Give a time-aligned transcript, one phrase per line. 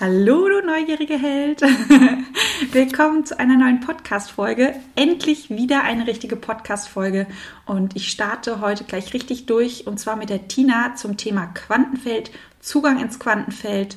[0.00, 1.60] Hallo, du neugierige Held!
[2.72, 4.76] Willkommen zu einer neuen Podcast-Folge.
[4.94, 7.26] Endlich wieder eine richtige Podcast-Folge.
[7.66, 12.30] Und ich starte heute gleich richtig durch und zwar mit der Tina zum Thema Quantenfeld,
[12.60, 13.96] Zugang ins Quantenfeld.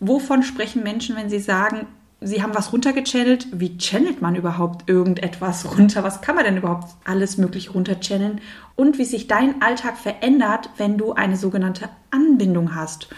[0.00, 1.86] Wovon sprechen Menschen, wenn sie sagen,
[2.22, 3.48] sie haben was runtergechannelt?
[3.52, 6.02] Wie channelt man überhaupt irgendetwas runter?
[6.02, 8.40] Was kann man denn überhaupt alles möglich runterchanneln?
[8.74, 13.10] Und wie sich dein Alltag verändert, wenn du eine sogenannte Anbindung hast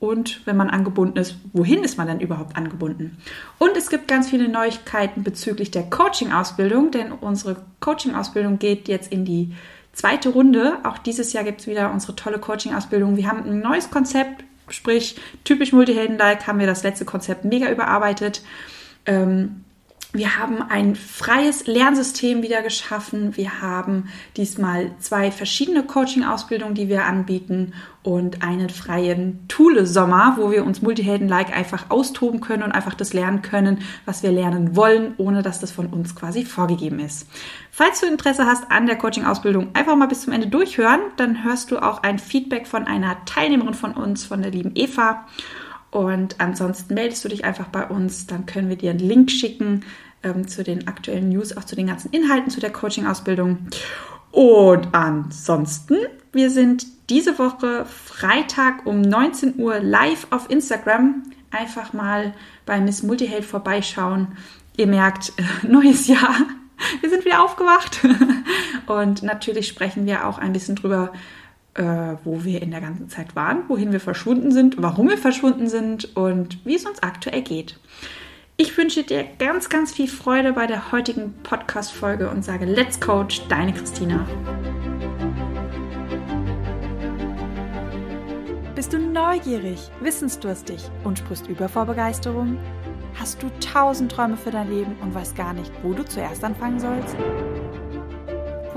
[0.00, 3.18] und wenn man angebunden ist, wohin ist man denn überhaupt angebunden?
[3.58, 9.24] Und es gibt ganz viele Neuigkeiten bezüglich der Coaching-Ausbildung, denn unsere Coaching-Ausbildung geht jetzt in
[9.24, 9.54] die
[9.92, 10.78] zweite Runde.
[10.84, 13.16] Auch dieses Jahr gibt es wieder unsere tolle Coaching-Ausbildung.
[13.16, 18.42] Wir haben ein neues Konzept, sprich typisch Multihelden-like haben wir das letzte Konzept mega überarbeitet.
[19.04, 19.64] Ähm,
[20.12, 23.36] wir haben ein freies Lernsystem wieder geschaffen.
[23.36, 24.08] Wir haben
[24.38, 31.54] diesmal zwei verschiedene Coaching-Ausbildungen, die wir anbieten und einen freien Thule-Sommer, wo wir uns Multihelden-like
[31.54, 35.72] einfach austoben können und einfach das lernen können, was wir lernen wollen, ohne dass das
[35.72, 37.28] von uns quasi vorgegeben ist.
[37.70, 41.00] Falls du Interesse hast an der Coaching-Ausbildung, einfach mal bis zum Ende durchhören.
[41.18, 45.26] Dann hörst du auch ein Feedback von einer Teilnehmerin von uns, von der lieben Eva.
[45.90, 49.84] Und ansonsten meldest du dich einfach bei uns, dann können wir dir einen Link schicken
[50.22, 53.68] ähm, zu den aktuellen News, auch zu den ganzen Inhalten zu der Coaching-Ausbildung.
[54.30, 55.96] Und ansonsten,
[56.32, 61.22] wir sind diese Woche Freitag um 19 Uhr live auf Instagram.
[61.50, 62.34] Einfach mal
[62.66, 64.28] bei Miss Multiheld vorbeischauen.
[64.76, 65.32] Ihr merkt,
[65.66, 66.36] neues Jahr.
[67.00, 68.06] Wir sind wieder aufgewacht.
[68.86, 71.12] Und natürlich sprechen wir auch ein bisschen drüber,
[71.78, 75.68] äh, wo wir in der ganzen Zeit waren, wohin wir verschwunden sind, warum wir verschwunden
[75.68, 77.78] sind und wie es uns aktuell geht.
[78.56, 83.46] Ich wünsche dir ganz, ganz viel Freude bei der heutigen Podcast-Folge und sage Let's Coach,
[83.48, 84.26] deine Christina.
[88.74, 92.58] Bist du neugierig, wissensdurstig und sprichst über vor Begeisterung?
[93.14, 96.80] Hast du tausend Träume für dein Leben und weißt gar nicht, wo du zuerst anfangen
[96.80, 97.16] sollst?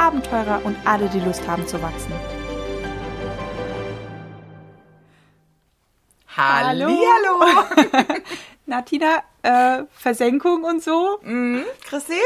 [0.00, 2.10] Abenteurer und alle, die Lust haben zu wachsen.
[6.34, 6.88] Hallo.
[6.88, 7.82] Hallo.
[8.66, 11.18] Natina, äh, Versenkung und so.
[11.22, 12.18] Mhm, Chrissy?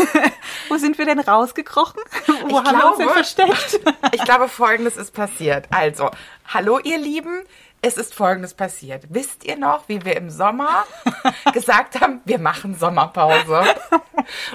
[0.68, 2.00] Wo sind wir denn rausgekrochen?
[2.26, 2.96] Wo ich haben glaube, wir uns
[3.36, 3.80] denn versteckt?
[4.12, 5.68] ich glaube, Folgendes ist passiert.
[5.70, 6.10] Also,
[6.48, 7.44] hallo ihr Lieben,
[7.82, 9.04] es ist Folgendes passiert.
[9.10, 10.84] Wisst ihr noch, wie wir im Sommer
[11.52, 13.62] gesagt haben, wir machen Sommerpause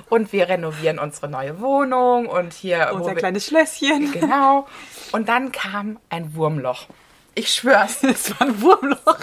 [0.09, 4.11] und wir renovieren unsere neue Wohnung und hier unser kleines Schlösschen.
[4.11, 4.67] Genau.
[5.11, 6.87] Und dann kam ein Wurmloch.
[7.33, 7.99] Ich schwör's.
[8.03, 9.19] Es war ein Wurmloch.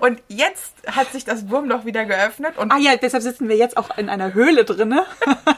[0.00, 2.56] Und jetzt hat sich das Wurmloch wieder geöffnet.
[2.56, 5.04] Und ah ja, deshalb sitzen wir jetzt auch in einer Höhle drinne,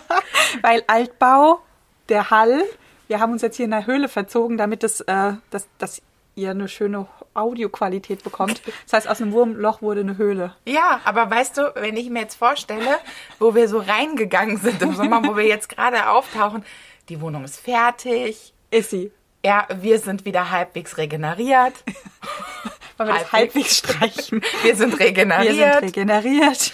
[0.63, 1.61] weil Altbau,
[2.09, 2.63] der Hall,
[3.09, 6.01] wir haben uns jetzt hier in der Höhle verzogen, damit das, äh, das, das
[6.35, 8.63] ihr eine schöne Audioqualität bekommt.
[8.85, 10.55] Das heißt, aus einem Wurmloch wurde eine Höhle.
[10.67, 12.99] Ja, aber weißt du, wenn ich mir jetzt vorstelle,
[13.39, 16.65] wo wir so reingegangen sind im Sommer, wo wir jetzt gerade auftauchen,
[17.09, 18.53] die Wohnung ist fertig.
[18.71, 19.13] Ist sie.
[19.45, 21.75] Ja, wir sind wieder halbwegs regeneriert.
[22.99, 24.43] Wollen wir das halbwegs streichen?
[24.63, 25.57] Wir sind regeneriert.
[25.57, 26.73] Wir sind regeneriert.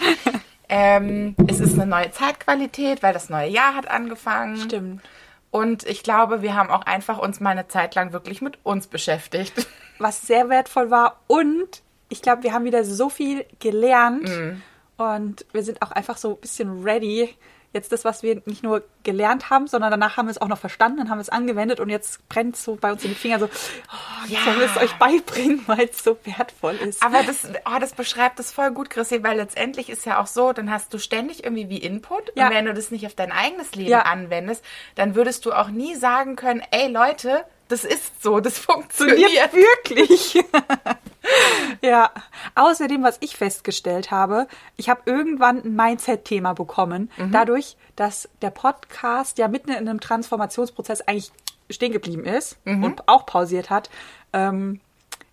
[0.69, 4.56] Ähm, es ist eine neue Zeitqualität, weil das neue Jahr hat angefangen.
[4.56, 5.03] Stimmt.
[5.51, 8.87] Und ich glaube, wir haben auch einfach uns mal eine Zeit lang wirklich mit uns
[8.87, 9.67] beschäftigt.
[9.99, 11.21] Was sehr wertvoll war.
[11.27, 14.29] Und ich glaube, wir haben wieder so viel gelernt.
[14.29, 14.62] Mhm.
[14.97, 17.35] Und wir sind auch einfach so ein bisschen ready,
[17.76, 20.59] jetzt das, was wir nicht nur gelernt haben, sondern danach haben wir es auch noch
[20.59, 23.14] verstanden, dann haben wir es angewendet und jetzt brennt es so bei uns in die
[23.14, 24.41] Finger so, oh, ja.
[24.44, 27.03] sollen wir es euch beibringen, weil es so wertvoll ist.
[27.03, 30.52] Aber das, oh, das beschreibt es voll gut, Chrissy, weil letztendlich ist ja auch so,
[30.52, 32.49] dann hast du ständig irgendwie wie Input ja.
[32.49, 34.02] und wenn du das nicht auf dein eigenes Leben ja.
[34.02, 34.64] anwendest,
[34.96, 40.43] dann würdest du auch nie sagen können, ey Leute, das ist so, das funktioniert wirklich.
[41.82, 42.11] ja,
[42.55, 44.46] außerdem, was ich festgestellt habe,
[44.76, 47.32] ich habe irgendwann ein Mindset-Thema bekommen, mhm.
[47.32, 51.32] dadurch, dass der Podcast ja mitten in einem Transformationsprozess eigentlich
[51.70, 52.84] stehen geblieben ist mhm.
[52.84, 53.90] und auch pausiert hat.
[54.32, 54.81] Ähm,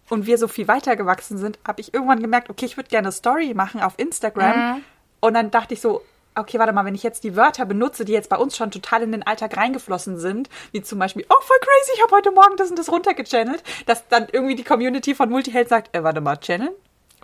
[0.09, 3.13] und wir so viel weitergewachsen sind, habe ich irgendwann gemerkt, okay, ich würde gerne eine
[3.13, 4.57] Story machen auf Instagram.
[4.57, 4.83] Mhm.
[5.21, 6.01] Und dann dachte ich so,
[6.35, 9.03] okay, warte mal, wenn ich jetzt die Wörter benutze, die jetzt bei uns schon total
[9.03, 12.57] in den Alltag reingeflossen sind, wie zum Beispiel, oh, voll crazy, ich habe heute Morgen
[12.57, 16.37] das und das runtergechannelt, dass dann irgendwie die Community von Multiheld sagt, äh, warte mal,
[16.37, 16.73] channeln?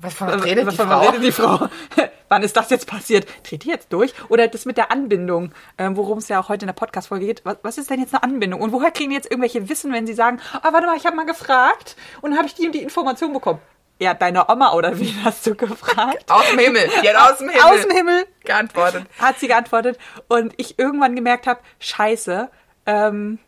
[0.01, 0.99] Was von was redet, was die, Frau?
[0.99, 1.67] redet die Frau?
[2.29, 3.27] Wann ist das jetzt passiert?
[3.43, 4.13] Dreht die jetzt durch?
[4.29, 7.43] Oder das mit der Anbindung, ähm, worum es ja auch heute in der Podcast-Folge geht.
[7.43, 8.61] Was, was ist denn jetzt eine Anbindung?
[8.61, 11.17] Und woher kriegen die jetzt irgendwelche Wissen, wenn sie sagen, ah, warte mal, ich habe
[11.17, 13.59] mal gefragt und habe ich die und die Information bekommen?
[13.99, 16.31] Ja, deine Oma oder wie hast du gefragt?
[16.31, 16.89] Aus dem Himmel.
[17.03, 17.63] Die hat aus dem Himmel.
[17.63, 19.05] Aus dem Himmel geantwortet.
[19.19, 19.97] hat sie geantwortet.
[20.29, 22.49] Und ich irgendwann gemerkt habe, scheiße,
[22.85, 23.39] ähm,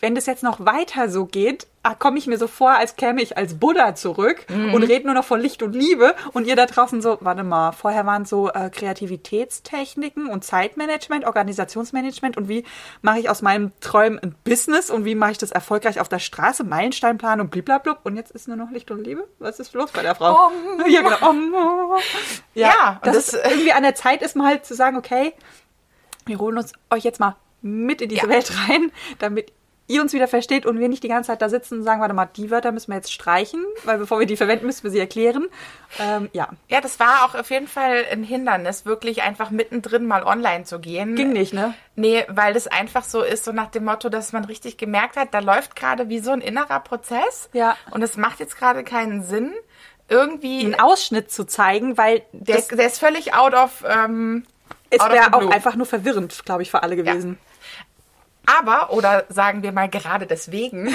[0.00, 3.20] wenn das jetzt noch weiter so geht, ah, komme ich mir so vor, als käme
[3.22, 6.66] ich als Buddha zurück und rede nur noch von Licht und Liebe und ihr da
[6.66, 12.64] draußen so, warte mal, vorher waren so äh, Kreativitätstechniken und Zeitmanagement, Organisationsmanagement und wie
[13.02, 16.18] mache ich aus meinem Träumen ein Business und wie mache ich das erfolgreich auf der
[16.18, 19.26] Straße, Meilensteinplan und bliblablub und jetzt ist nur noch Licht und Liebe?
[19.38, 20.46] Was ist los bei der Frau?
[20.46, 20.52] Om.
[20.90, 21.28] Ja, genau.
[21.30, 21.54] Om.
[22.54, 25.32] Ja, Ja, das, das- ist irgendwie an der Zeit ist mal halt zu sagen, okay,
[26.26, 28.28] wir holen uns euch jetzt mal mit in diese Ja.
[28.28, 29.52] Welt rein, damit
[29.90, 32.14] ihr uns wieder versteht und wir nicht die ganze Zeit da sitzen und sagen, warte
[32.14, 34.98] mal, die Wörter müssen wir jetzt streichen, weil bevor wir die verwenden, müssen wir sie
[34.98, 35.48] erklären.
[35.98, 40.22] Ähm, ja, Ja, das war auch auf jeden Fall ein Hindernis, wirklich einfach mittendrin mal
[40.22, 41.16] online zu gehen.
[41.16, 41.74] ging nicht, ne?
[41.96, 45.34] Nee, weil das einfach so ist, so nach dem Motto, dass man richtig gemerkt hat,
[45.34, 47.50] da läuft gerade wie so ein innerer Prozess.
[47.52, 47.76] Ja.
[47.90, 49.52] Und es macht jetzt gerade keinen Sinn,
[50.08, 50.64] irgendwie.
[50.64, 53.84] Einen Ausschnitt zu zeigen, weil Der, das, der ist völlig out of.
[53.88, 54.44] Ähm,
[54.90, 57.38] es wäre auch einfach nur verwirrend, glaube ich, für alle gewesen.
[58.58, 60.92] Aber, oder sagen wir mal gerade deswegen,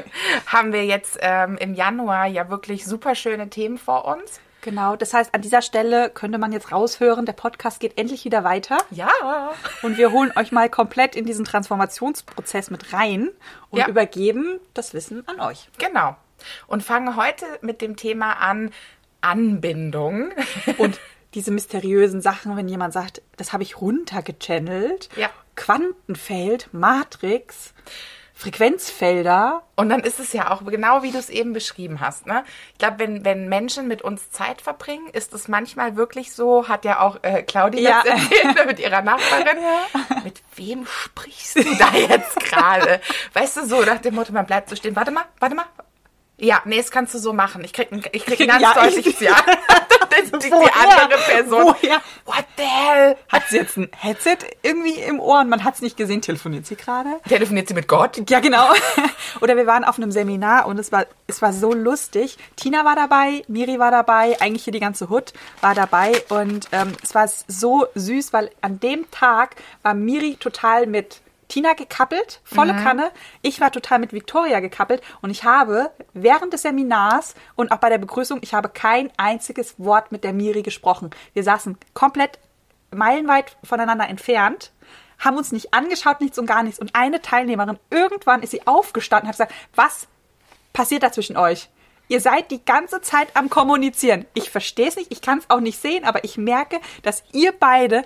[0.46, 4.40] haben wir jetzt ähm, im Januar ja wirklich super schöne Themen vor uns.
[4.62, 8.42] Genau, das heißt, an dieser Stelle könnte man jetzt raushören, der Podcast geht endlich wieder
[8.42, 8.78] weiter.
[8.90, 9.08] Ja.
[9.82, 13.30] Und wir holen euch mal komplett in diesen Transformationsprozess mit rein
[13.70, 13.86] und Ja.
[13.88, 15.68] übergeben das Wissen an euch.
[15.78, 16.16] Genau.
[16.66, 18.70] Und fangen heute mit dem Thema an
[19.20, 20.30] Anbindung.
[20.76, 20.98] Und
[21.34, 25.30] diese mysteriösen Sachen, wenn jemand sagt, das habe ich runtergechannelt, Ja.
[25.58, 27.74] Quantenfeld, Matrix,
[28.34, 32.26] Frequenzfelder, Und dann ist es ja auch genau, wie du es eben beschrieben hast.
[32.26, 32.44] Ne?
[32.72, 36.84] Ich glaube, wenn, wenn Menschen mit uns Zeit verbringen, ist es manchmal wirklich so, hat
[36.84, 38.02] ja auch äh, Claudia Ja.
[38.04, 39.58] jetzt erzählt, ne, mit ihrer Nachbarin.
[40.22, 43.00] Mit wem sprichst du da jetzt gerade?
[43.32, 44.94] Weißt du, so nach dem Motto, man bleibt so stehen.
[44.94, 45.66] Warte mal, warte mal.
[46.40, 47.64] Ja, nee, das kannst du so machen.
[47.64, 49.34] Ich krieg ein, ich krieg ein ganz Ja, ich- deutliches Ja.
[50.22, 51.02] Ist die Woher?
[51.02, 51.64] andere Person.
[51.64, 52.00] Woher?
[52.24, 53.16] What the hell?
[53.28, 56.66] Hat sie jetzt ein Headset irgendwie im Ohr und man hat es nicht gesehen, telefoniert
[56.66, 57.10] sie gerade?
[57.28, 58.22] Telefoniert sie mit Gott?
[58.28, 58.68] Ja, genau.
[59.40, 62.36] Oder wir waren auf einem Seminar und es war, es war so lustig.
[62.56, 66.92] Tina war dabei, Miri war dabei, eigentlich hier die ganze Hut war dabei und ähm,
[67.02, 72.74] es war so süß, weil an dem Tag war Miri total mit Tina gekappelt, volle
[72.74, 73.10] Kanne.
[73.42, 77.88] Ich war total mit Victoria gekappelt und ich habe während des Seminars und auch bei
[77.88, 81.10] der Begrüßung, ich habe kein einziges Wort mit der Miri gesprochen.
[81.32, 82.38] Wir saßen komplett
[82.90, 84.72] meilenweit voneinander entfernt,
[85.18, 86.78] haben uns nicht angeschaut, nichts und gar nichts.
[86.78, 90.06] Und eine Teilnehmerin, irgendwann ist sie aufgestanden und hat gesagt, was
[90.72, 91.68] passiert da zwischen euch?
[92.08, 94.26] Ihr seid die ganze Zeit am Kommunizieren.
[94.34, 97.52] Ich verstehe es nicht, ich kann es auch nicht sehen, aber ich merke, dass ihr
[97.52, 98.02] beide,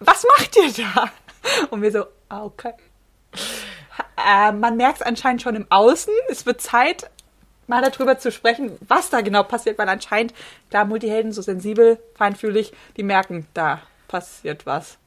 [0.00, 1.10] was macht ihr da?
[1.70, 2.72] Und wir so, ah, okay.
[4.16, 6.12] Äh, man merkt es anscheinend schon im Außen.
[6.28, 7.10] Es wird Zeit,
[7.66, 10.34] mal darüber zu sprechen, was da genau passiert, weil anscheinend,
[10.70, 14.98] da Multihelden so sensibel, feinfühlig, die merken, da passiert was.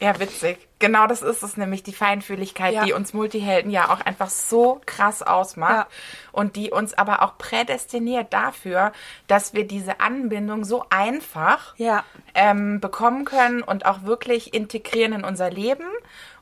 [0.00, 0.58] Ja, witzig.
[0.80, 2.84] Genau das ist es nämlich, die Feinfühligkeit, Ja.
[2.84, 5.86] die uns Multihelden ja auch einfach so krass ausmacht Ja.
[6.32, 8.90] und die uns aber auch prädestiniert dafür,
[9.28, 12.02] dass wir diese Anbindung so einfach Ja.
[12.34, 15.86] ähm, bekommen können und auch wirklich integrieren in unser Leben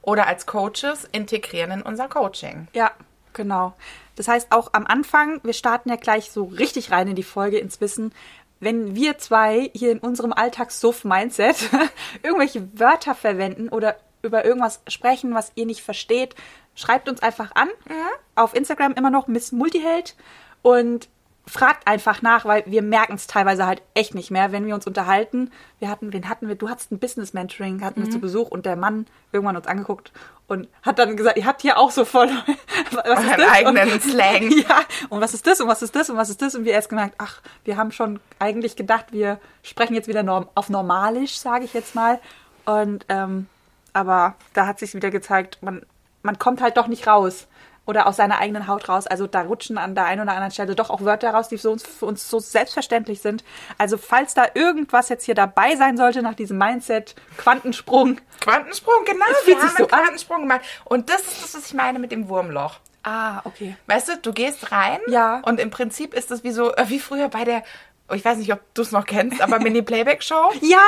[0.03, 2.69] oder als Coaches integrieren in unser Coaching.
[2.75, 2.93] Ja,
[3.33, 3.75] genau.
[4.17, 7.59] Das heißt auch am Anfang, wir starten ja gleich so richtig rein in die Folge
[7.59, 8.13] ins Wissen.
[8.59, 11.71] Wenn wir zwei hier in unserem Alltagssuff-Mindset
[12.23, 16.35] irgendwelche Wörter verwenden oder über irgendwas sprechen, was ihr nicht versteht,
[16.75, 17.69] schreibt uns einfach an.
[18.35, 20.15] Auf Instagram immer noch Miss Multiheld
[20.63, 21.09] und
[21.51, 24.87] fragt einfach nach, weil wir merken es teilweise halt echt nicht mehr, wenn wir uns
[24.87, 25.51] unterhalten.
[25.81, 26.55] Wir hatten, wen hatten wir?
[26.55, 30.13] Du hattest ein Business Mentoring, hatten wir zu Besuch und der Mann irgendwann uns angeguckt
[30.47, 32.29] und hat dann gesagt, ihr habt hier auch so voll
[32.93, 33.51] was ist das?
[33.51, 34.51] eigenen und, Slang.
[34.69, 36.73] Ja, und was ist das und was ist das und was ist das und wir
[36.73, 41.39] erst gemerkt, ach, wir haben schon eigentlich gedacht, wir sprechen jetzt wieder norm auf normalisch,
[41.39, 42.21] sage ich jetzt mal.
[42.65, 43.47] Und ähm,
[43.93, 45.83] aber da hat sich wieder gezeigt, man
[46.23, 47.47] man kommt halt doch nicht raus
[47.91, 49.07] oder aus seiner eigenen Haut raus.
[49.07, 51.69] Also da rutschen an der einen oder anderen Stelle doch auch Wörter raus, die für
[51.71, 53.45] uns, für uns so selbstverständlich sind.
[53.77, 58.19] Also falls da irgendwas jetzt hier dabei sein sollte nach diesem Mindset, Quantensprung.
[58.41, 59.25] Quantensprung, genau.
[59.43, 59.99] Es Wir haben so einen an.
[60.01, 60.61] Quantensprung gemacht.
[60.85, 62.77] Und das ist das, was ich meine mit dem Wurmloch.
[63.03, 63.77] Ah, okay.
[63.87, 65.41] Weißt du, du gehst rein Ja.
[65.47, 67.63] und im Prinzip ist es wie so, äh, wie früher bei der
[68.15, 70.53] ich weiß nicht, ob du es noch kennst, aber Mini-Playback-Show.
[70.63, 70.79] Ja,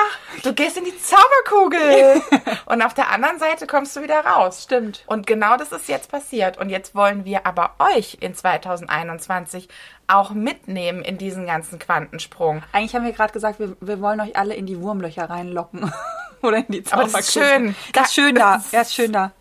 [0.43, 2.23] Du gehst in die Zauberkugel
[2.67, 4.63] und auf der anderen Seite kommst du wieder raus.
[4.65, 5.03] Stimmt.
[5.07, 6.59] Und genau das ist jetzt passiert.
[6.59, 9.69] Und jetzt wollen wir aber euch in 2021
[10.09, 12.63] auch mitnehmen in diesen ganzen Quantensprung.
[12.73, 15.93] eigentlich haben wir gerade gesagt, wir, wir wollen euch alle in die Wurmlöcher reinlocken.
[16.43, 17.59] Oder in die Aber das ist Zauberkugel.
[17.67, 17.77] schön.
[17.93, 18.63] Das ist schön da.
[18.73, 19.33] Ja, ist schön da.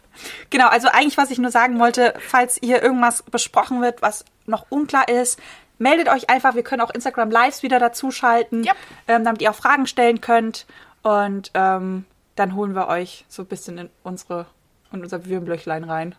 [0.49, 4.65] Genau, also eigentlich, was ich nur sagen wollte, falls hier irgendwas besprochen wird, was noch
[4.69, 5.39] unklar ist,
[5.81, 6.55] meldet euch einfach.
[6.55, 8.75] Wir können auch Instagram Lives wieder dazuschalten, Yep.
[9.07, 10.65] ähm, damit ihr auch Fragen stellen könnt.
[11.03, 14.45] Und ähm, dann holen wir euch so ein bisschen in unsere
[14.93, 16.15] in unser Wurmlöchlein rein.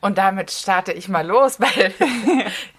[0.00, 1.94] Und damit starte ich mal los, weil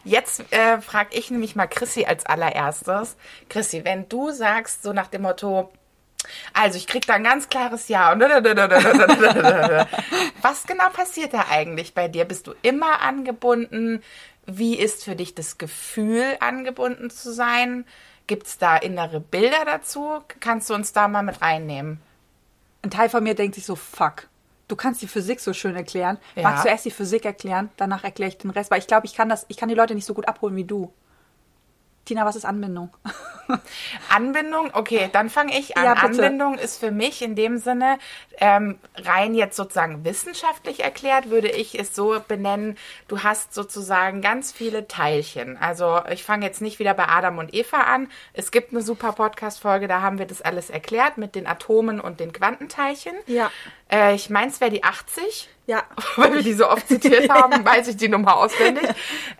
[0.04, 3.16] jetzt äh, frage ich nämlich mal Chrissy als allererstes.
[3.48, 5.72] Chrissy, wenn du sagst, so nach dem Motto,
[6.54, 8.12] also ich krieg da ein ganz klares Ja.
[8.12, 8.20] und
[10.42, 12.26] Was genau passiert da eigentlich bei dir?
[12.26, 14.04] Bist du immer angebunden?
[14.46, 17.86] Wie ist für dich das Gefühl, angebunden zu sein?
[18.28, 20.22] Gibt es da innere Bilder dazu?
[20.40, 22.02] Kannst du uns da mal mit reinnehmen?
[22.82, 24.28] Ein Teil von mir denkt sich so, fuck.
[24.68, 26.18] Du kannst die Physik so schön erklären.
[26.36, 26.44] Ja.
[26.44, 29.14] Magst du erst die Physik erklären, danach erkläre ich den Rest, weil ich glaube, ich
[29.14, 30.94] kann das, ich kann die Leute nicht so gut abholen wie du.
[32.06, 32.90] Tina, was ist Anbindung?
[34.10, 35.86] Anbindung, okay, dann fange ich an.
[35.86, 35.94] Ja.
[35.94, 38.00] Anbindung ist für mich in dem Sinne
[38.40, 42.78] ähm, rein jetzt sozusagen wissenschaftlich erklärt, würde ich es so benennen,
[43.08, 45.58] du hast sozusagen ganz viele Teilchen.
[45.58, 48.10] Also ich fange jetzt nicht wieder bei Adam und Eva an.
[48.34, 52.20] Es gibt eine super Podcast-Folge, da haben wir das alles erklärt mit den Atomen und
[52.20, 53.14] den Quantenteilchen.
[53.28, 53.52] Ja.
[53.92, 55.84] Äh, ich meine, es wäre die 80 Ja.
[56.16, 58.90] weil wir die so oft zitiert haben, weiß ich die Nummer auswendig.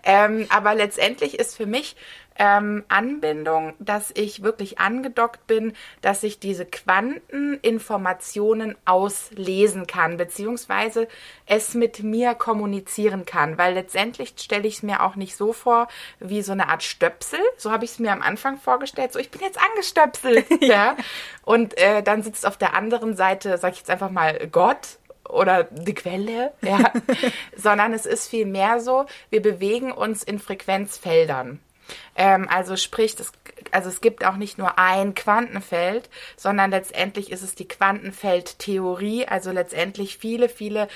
[0.04, 1.96] Ähm, aber letztendlich ist für mich
[2.38, 11.08] ähm, Anbindung, dass ich wirklich angedockt bin, dass ich diese Quanteninformationen auslesen kann, beziehungsweise
[11.46, 15.88] es mit mir kommunizieren kann, weil letztendlich stelle ich es mir auch nicht so vor
[16.20, 17.40] wie so eine Art Stöpsel.
[17.56, 19.12] So habe ich es mir am Anfang vorgestellt.
[19.12, 20.46] So, ich bin jetzt angestöpselt.
[20.62, 20.96] ja.
[21.44, 24.98] Und äh, dann sitzt auf der anderen Seite, sag ich jetzt einfach mal, Gott
[25.28, 26.92] oder die Quelle, ja,
[27.56, 31.60] sondern es ist viel mehr so, wir bewegen uns in Frequenzfeldern.
[32.16, 33.32] Ähm, also sprich, das,
[33.70, 39.50] also es gibt auch nicht nur ein Quantenfeld, sondern letztendlich ist es die Quantenfeldtheorie, also
[39.50, 40.88] letztendlich viele, viele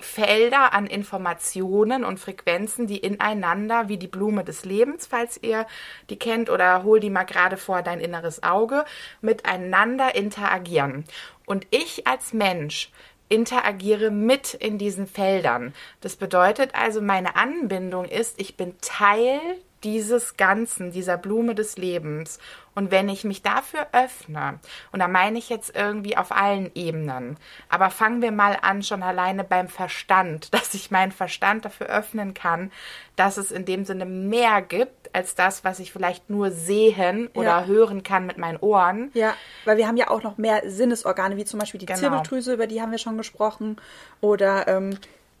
[0.00, 5.66] Felder an Informationen und Frequenzen, die ineinander, wie die Blume des Lebens, falls ihr
[6.08, 8.84] die kennt, oder hol die mal gerade vor dein inneres Auge,
[9.20, 11.04] miteinander interagieren.
[11.44, 12.90] Und ich als Mensch
[13.28, 15.74] interagiere mit in diesen Feldern.
[16.00, 19.40] Das bedeutet also, meine Anbindung ist, ich bin Teil
[19.84, 22.38] dieses Ganzen, dieser Blume des Lebens.
[22.74, 24.60] Und wenn ich mich dafür öffne,
[24.92, 27.36] und da meine ich jetzt irgendwie auf allen Ebenen,
[27.68, 32.32] aber fangen wir mal an schon alleine beim Verstand, dass ich meinen Verstand dafür öffnen
[32.34, 32.70] kann,
[33.16, 37.44] dass es in dem Sinne mehr gibt als das, was ich vielleicht nur sehen oder
[37.60, 37.64] Ja.
[37.64, 39.10] hören kann mit meinen Ohren.
[39.14, 39.34] Ja,
[39.64, 41.98] weil wir haben ja auch noch mehr Sinnesorgane, wie zum Beispiel die Genau.
[41.98, 43.76] Zirbeldrüse, über die haben wir schon gesprochen.
[44.20, 44.96] Oder ähm,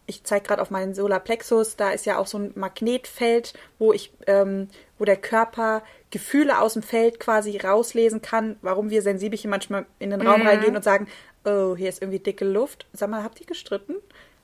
[0.06, 4.12] ich zeige gerade auf meinen Solarplexus, da ist ja auch so ein Magnetfeld, wo ich,
[4.26, 9.86] ähm, wo der Körper Gefühle aus dem Feld quasi rauslesen kann, warum wir Sensibelchen manchmal
[10.00, 11.06] in den Raum reingehen und sagen,
[11.44, 12.86] oh, hier ist irgendwie dicke Luft.
[12.92, 13.94] Sag mal, habt ihr gestritten?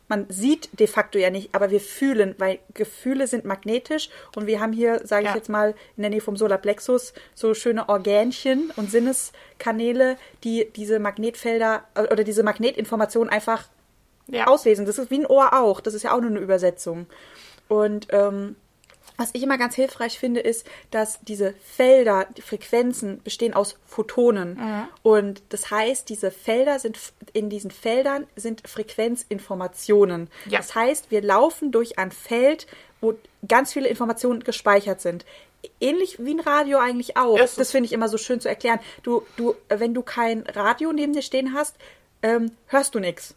[0.09, 4.61] Man sieht de facto ja nicht, aber wir fühlen, weil Gefühle sind magnetisch und wir
[4.61, 5.35] haben hier, sage ich Ja.
[5.37, 11.85] jetzt mal, in der Nähe vom Solarplexus so schöne Orgänchen und Sinneskanäle, die diese Magnetfelder
[11.97, 13.65] äh, oder diese Magnetinformationen einfach
[14.29, 14.47] Ja.
[14.47, 14.87] auslesen.
[14.87, 15.81] Das ist wie ein Ohr auch.
[15.81, 17.07] Das ist ja auch nur eine Übersetzung.
[17.69, 18.57] Und ähm,
[19.17, 24.89] was ich immer ganz hilfreich finde, ist, dass diese Felder, die Frequenzen bestehen aus Photonen.
[25.03, 26.99] Und das heißt, diese Felder sind,
[27.33, 30.29] in diesen Feldern sind Frequenzinformationen.
[30.47, 30.59] Ja.
[30.59, 32.67] Das heißt, wir laufen durch ein Feld,
[33.01, 33.15] wo
[33.47, 35.25] ganz viele Informationen gespeichert sind.
[35.81, 37.39] Ähnlich wie ein Radio eigentlich auch.
[37.39, 37.57] Ist es.
[37.57, 38.81] Das finde ich immer so schön zu erklären.
[39.03, 41.77] Du, du, wenn du kein Radio neben dir stehen hast,
[42.23, 43.35] ähm, hörst du nichts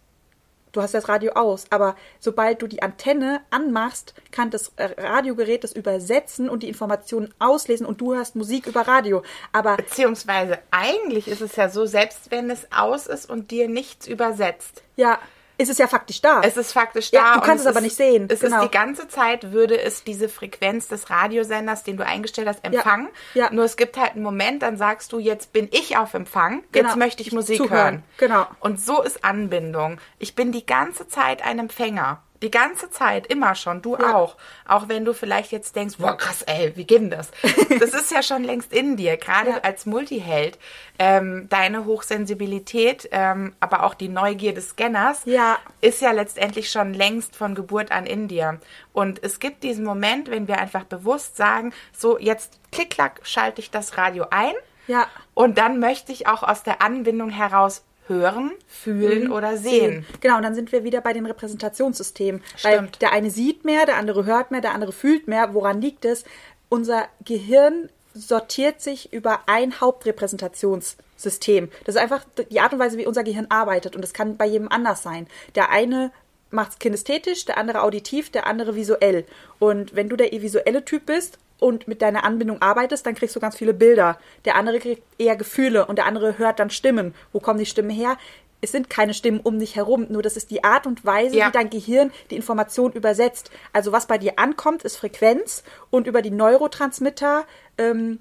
[0.72, 5.64] du hast das Radio aus, aber sobald du die Antenne anmachst, kann das äh, Radiogerät
[5.64, 9.24] das übersetzen und die Informationen auslesen und du hörst Musik über Radio.
[9.52, 14.08] Aber Beziehungsweise eigentlich ist es ja so, selbst wenn es aus ist und dir nichts
[14.08, 15.20] übersetzt, ja,
[15.60, 16.42] ist es ja faktisch da.
[16.44, 17.18] Es ist faktisch da.
[17.18, 18.58] Ja, du kannst es aber ist- nicht sehen, Es genau.
[18.58, 23.10] ist die ganze Zeit, würde es diese Frequenz des Radiosenders, den du eingestellt hast, empfangen.
[23.34, 23.52] ja.
[23.52, 26.88] Nur es gibt halt einen Moment, dann sagst du, jetzt bin ich auf Empfang, Genau.
[26.88, 27.78] jetzt möchte ich Musik Zuhören.
[27.78, 28.04] hören.
[28.18, 28.48] Genau.
[28.60, 30.00] Und so ist Anbindung.
[30.18, 32.24] Ich bin die ganze Zeit ein Empfänger.
[32.42, 34.16] Die ganze Zeit, immer schon, du Ja.
[34.16, 34.38] auch.
[34.68, 37.32] Auch wenn du vielleicht jetzt denkst, boah, krass, ey, wie geht denn das?
[37.80, 39.58] Das ist ja schon längst in dir, gerade Ja.
[39.62, 40.58] als Multiheld.
[40.98, 45.58] Ähm, deine Hochsensibilität, ähm, aber auch die Neugier des Scanners Ja.
[45.82, 48.60] ist ja letztendlich schon längst von Geburt an in dir.
[48.94, 53.62] Und es gibt diesen Moment, wenn wir einfach bewusst sagen, so jetzt klick, klack, schalte
[53.62, 54.54] ich das Radio ein.
[54.88, 55.08] Ja.
[55.34, 59.32] Und dann möchte ich auch aus der Anbindung heraus hören, fühlen Mhm.
[59.32, 60.06] oder sehen.
[60.20, 62.42] Genau, und dann sind wir wieder bei den Repräsentationssystemen.
[62.64, 63.02] Weil Stimmt.
[63.02, 65.54] der eine sieht mehr, der andere hört mehr, der andere fühlt mehr.
[65.54, 66.26] Woran liegt es?
[66.70, 71.70] Unser Gehirn sortiert sich über ein Hauptrepräsentationssystem.
[71.86, 73.96] Das ist einfach die Art und Weise, wie unser Gehirn arbeitet.
[73.96, 75.28] Und das kann bei jedem anders sein.
[75.56, 76.12] Der eine
[76.52, 79.26] macht es kinästhetisch, der andere auditiv, der andere visuell.
[79.60, 83.40] Und wenn du der visuelle Typ bist und mit deiner Anbindung arbeitest, dann kriegst du
[83.40, 84.18] ganz viele Bilder.
[84.46, 87.14] Der andere kriegt eher Gefühle und der andere hört dann Stimmen.
[87.34, 88.18] Wo kommen die Stimmen her?
[88.62, 91.48] Es sind keine Stimmen um dich herum, nur das ist die Art und Weise, Ja.
[91.48, 93.52] wie dein Gehirn die Information übersetzt.
[93.72, 97.46] Also was bei dir ankommt, ist Frequenz und über die Neurotransmitter
[97.78, 98.20] ähm,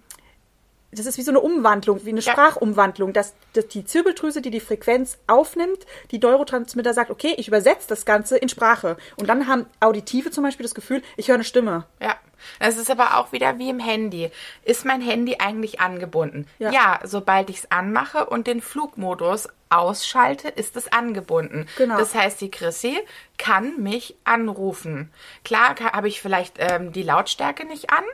[0.91, 2.33] das ist wie so eine Umwandlung, wie eine Ja.
[2.33, 7.87] Sprachumwandlung, dass, dass die Zirbeldrüse, die die Frequenz aufnimmt, die Neurotransmitter sagt, okay, ich übersetze
[7.89, 8.97] das Ganze in Sprache.
[9.17, 11.85] Und dann haben Auditive zum Beispiel das Gefühl, ich höre eine Stimme.
[12.01, 12.17] Ja.
[12.59, 14.31] Es ist aber auch wieder wie im Handy.
[14.65, 16.47] Ist mein Handy eigentlich angebunden?
[16.59, 17.01] Ja.
[17.05, 21.67] sobald ich es anmache und den Flugmodus ausschalte, ist es angebunden.
[21.77, 21.99] Genau.
[21.99, 22.99] Das heißt, die Chrissy
[23.37, 25.13] kann mich anrufen.
[25.45, 28.05] Klar habe ich vielleicht ähm, die Lautstärke nicht an,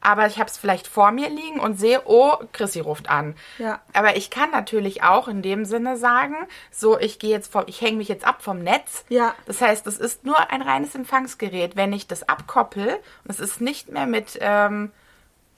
[0.00, 3.36] aber ich habe es vielleicht vor mir liegen und sehe, oh, Chrissy ruft an.
[3.58, 3.80] Ja.
[3.92, 6.34] Aber ich kann natürlich auch in dem Sinne sagen,
[6.72, 9.04] so, ich gehe jetzt vom, ich hänge mich jetzt ab vom Netz.
[9.08, 9.34] Ja.
[9.46, 11.76] Das heißt, es ist nur ein reines Empfangsgerät.
[11.76, 14.92] Wenn ich das abkoppel, und es ist nicht mehr mit, ähm,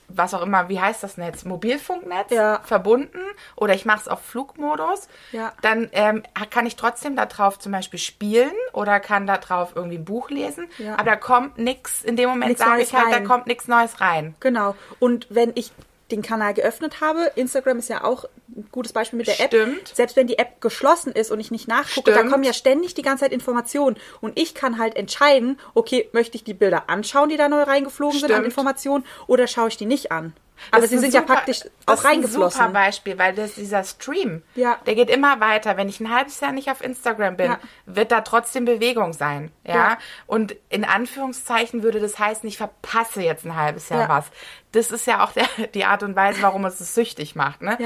[0.07, 1.45] was auch immer, wie heißt das Netz?
[1.45, 2.59] Mobilfunknetz Ja.
[2.63, 3.19] verbunden
[3.55, 5.51] oder ich mache es auf Flugmodus, Ja.
[5.63, 10.29] dann ähm, kann ich trotzdem darauf zum Beispiel spielen oder kann darauf irgendwie ein Buch
[10.29, 10.67] lesen.
[10.77, 10.93] Ja.
[10.93, 13.23] Aber da kommt nichts, in dem Moment sage ich halt, rein.
[13.23, 14.35] da kommt nichts Neues rein.
[14.41, 14.75] Genau.
[14.99, 15.71] Und wenn ich
[16.11, 19.47] den Kanal geöffnet habe, Instagram ist ja auch ein gutes Beispiel mit der App.
[19.47, 19.91] Stimmt.
[19.93, 22.31] Selbst wenn die App geschlossen ist und ich nicht nachgucke, da Stimmt.
[22.31, 23.97] kommen ja ständig die ganze Zeit Informationen.
[24.21, 28.19] Und ich kann halt entscheiden, okay, möchte ich die Bilder anschauen, die da neu reingeflogen
[28.19, 28.45] sind an Stimmt.
[28.45, 30.33] Informationen, oder schaue ich die nicht an?
[30.71, 32.59] Aber Das sie ist sind ein ja super- praktisch das auch ist Ein reingeflossen.
[32.61, 34.77] super Beispiel, weil das, dieser Stream, Ja.
[34.85, 35.77] der geht immer weiter.
[35.77, 37.59] Wenn ich ein halbes Jahr nicht auf Instagram bin, Ja.
[37.85, 39.51] wird da trotzdem Bewegung sein.
[39.63, 39.73] Ja?
[39.75, 39.97] Ja.
[40.27, 44.09] Und in Anführungszeichen würde das heißen, ich verpasse jetzt ein halbes Jahr Ja.
[44.09, 44.25] was.
[44.71, 47.61] Das ist ja auch der, die Art und Weise, warum es es süchtig macht.
[47.61, 47.77] Ne?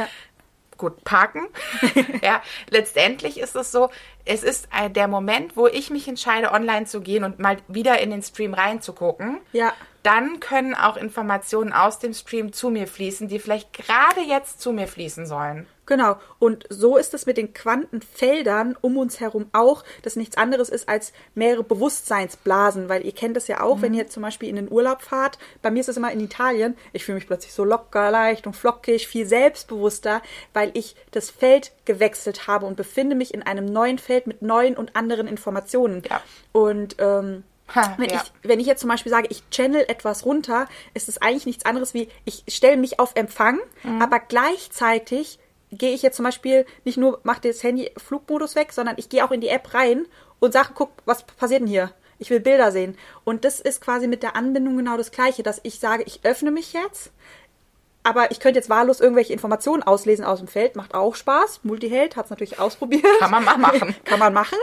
[0.80, 1.42] Gut parken.
[2.24, 3.90] ja, letztendlich ist es so,
[4.24, 8.00] es ist äh, der Moment, wo ich mich entscheide, online zu gehen und mal wieder
[8.00, 9.42] in den Stream reinzugucken.
[9.52, 9.74] Ja.
[10.04, 14.72] Dann können auch Informationen aus dem Stream zu mir fließen, die vielleicht gerade jetzt zu
[14.72, 15.68] mir fließen sollen.
[15.90, 16.18] Genau.
[16.38, 20.88] Und so ist es mit den Quantenfeldern um uns herum auch, dass nichts anderes ist
[20.88, 24.72] als mehrere Bewusstseinsblasen, weil ihr kennt das ja auch, wenn ihr zum Beispiel in den
[24.72, 25.40] Urlaub fahrt.
[25.64, 26.78] Bei mir ist es immer in Italien.
[26.94, 30.22] Ich fühle mich plötzlich so locker, leicht und flockig, viel selbstbewusster,
[30.54, 34.78] weil ich das Feld gewechselt habe und befinde mich in einem neuen Feld mit neuen
[34.78, 36.04] und anderen Informationen.
[36.08, 36.22] Ja.
[36.52, 37.44] Und ähm,
[37.76, 38.24] Ha, wenn, ja.
[38.24, 41.66] ich, wenn ich jetzt zum Beispiel sage, ich channel etwas runter, ist es eigentlich nichts
[41.66, 44.02] anderes wie, ich stelle mich auf Empfang, Mhm.
[44.02, 45.38] aber gleichzeitig
[45.72, 49.26] gehe ich jetzt zum Beispiel nicht nur, mache das Handy Flugmodus weg, sondern ich gehe
[49.26, 50.06] auch in die App rein
[50.40, 51.92] und sage, guck, was passiert denn hier?
[52.18, 52.98] Ich will Bilder sehen.
[53.24, 56.52] Und das ist quasi mit der Anbindung genau das Gleiche, dass ich sage, ich öffne
[56.52, 57.12] mich jetzt,
[58.04, 61.62] aber ich könnte jetzt wahllos irgendwelche Informationen auslesen aus dem Feld, macht auch Spaß.
[61.64, 63.06] Multiheld hat es natürlich ausprobiert.
[63.20, 63.96] Kann man mal machen.
[64.06, 64.58] Kann man machen.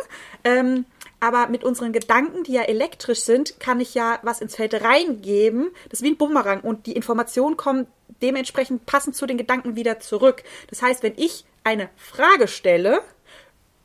[0.44, 0.84] Ähm,
[1.20, 5.70] aber mit unseren Gedanken, die ja elektrisch sind, kann ich ja was ins Feld reingeben.
[5.88, 6.60] Das ist wie ein Bumerang.
[6.60, 7.86] Und die Informationen kommen
[8.22, 10.42] dementsprechend passend zu den Gedanken wieder zurück.
[10.68, 13.00] Das heißt, wenn ich eine Frage stelle,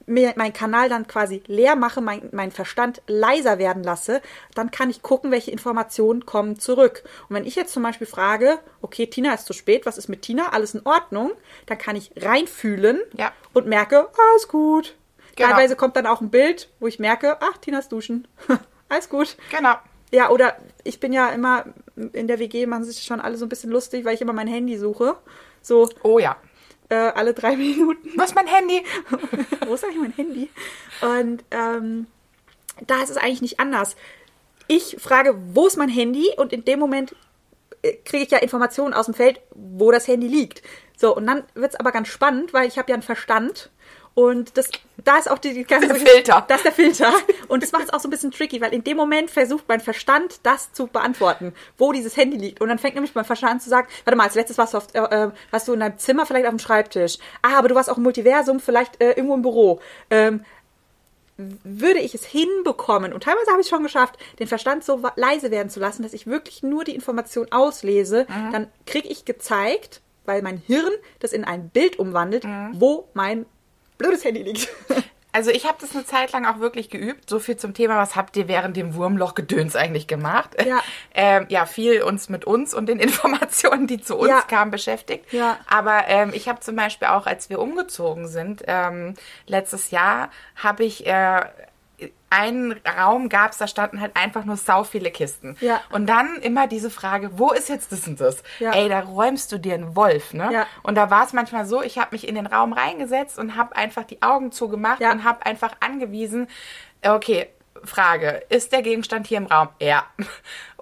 [0.07, 4.21] mir meinen Kanal dann quasi leer mache, mein, mein Verstand leiser werden lasse,
[4.55, 7.03] dann kann ich gucken, welche Informationen kommen zurück.
[7.29, 10.21] Und wenn ich jetzt zum Beispiel frage, okay, Tina ist zu spät, was ist mit
[10.21, 10.49] Tina?
[10.49, 11.31] Alles in Ordnung?
[11.65, 13.31] Dann kann ich reinfühlen Ja.
[13.53, 14.95] und merke, alles gut.
[15.35, 15.49] Genau.
[15.49, 18.27] Teilweise kommt dann auch ein Bild, wo ich merke, ach, Tinas duschen.
[18.89, 19.37] alles gut.
[19.49, 19.75] Genau.
[20.11, 21.65] Ja, oder ich bin ja immer
[22.13, 24.47] in der WG, machen sich schon alle so ein bisschen lustig, weil ich immer mein
[24.47, 25.15] Handy suche.
[25.61, 26.35] So Oh ja.
[26.89, 28.11] äh, alle drei Minuten.
[28.17, 28.83] Wo ist mein Handy?
[29.65, 30.49] Wo ist eigentlich mein Handy?
[31.01, 32.07] Und ähm,
[32.87, 33.95] da ist es eigentlich nicht anders.
[34.67, 36.29] Ich frage, wo ist mein Handy?
[36.37, 37.15] Und in dem Moment
[37.81, 40.61] äh, kriege ich ja Informationen aus dem Feld, wo das Handy liegt.
[40.97, 43.70] So, und dann wird es aber ganz spannend, weil ich habe ja einen Verstand.
[44.13, 44.69] Und das,
[45.03, 46.43] da ist auch die, die ganze Der Filter.
[46.47, 47.13] Das ist der Filter.
[47.47, 49.79] Und das macht es auch so ein bisschen tricky, weil in dem Moment versucht mein
[49.79, 52.61] Verstand, das zu beantworten, wo dieses Handy liegt.
[52.61, 54.77] Und dann fängt nämlich mein Verstand an zu sagen, warte mal, als letztes warst du,
[54.79, 57.17] auf, äh, äh, warst du in deinem Zimmer, vielleicht auf dem Schreibtisch.
[57.41, 59.79] Ah, aber du warst auch im Multiversum, vielleicht äh, irgendwo im Büro.
[60.09, 60.43] Ähm,
[61.63, 65.49] würde ich es hinbekommen, und teilweise habe ich es schon geschafft, den Verstand so leise
[65.49, 70.43] werden zu lassen, dass ich wirklich nur die Information auslese, dann kriege ich gezeigt, weil
[70.43, 73.47] mein Hirn das in ein Bild umwandelt, wo mein
[74.01, 74.67] blödes Handy liegt.
[75.33, 77.29] Also ich habe das eine Zeit lang auch wirklich geübt.
[77.29, 80.49] So viel zum Thema, was habt ihr während dem Wurmloch-Gedöns eigentlich gemacht?
[80.65, 80.81] Ja.
[81.13, 84.41] ähm, ja, viel uns mit uns und den Informationen, die zu uns Ja.
[84.41, 85.31] kamen, beschäftigt.
[85.31, 85.57] Ja.
[85.69, 89.13] Aber ähm, ich habe zum Beispiel auch, als wir umgezogen sind, ähm,
[89.47, 91.45] letztes Jahr, habe ich äh,
[92.31, 95.57] einen Raum gab's, da standen halt einfach nur sau viele Kisten.
[95.59, 95.81] Ja.
[95.91, 98.41] Und dann immer diese Frage, wo ist jetzt das und das?
[98.59, 98.71] Ja.
[98.71, 100.49] Ey, da räumst du dir einen Wolf, ne?
[100.51, 100.65] Ja.
[100.81, 103.75] Und da war es manchmal so, ich habe mich in den Raum reingesetzt und habe
[103.75, 105.11] einfach die Augen zugemacht Ja.
[105.11, 106.47] und habe einfach angewiesen,
[107.05, 107.47] okay,
[107.83, 109.69] Frage, ist der Gegenstand hier im Raum?
[109.79, 110.05] Ja.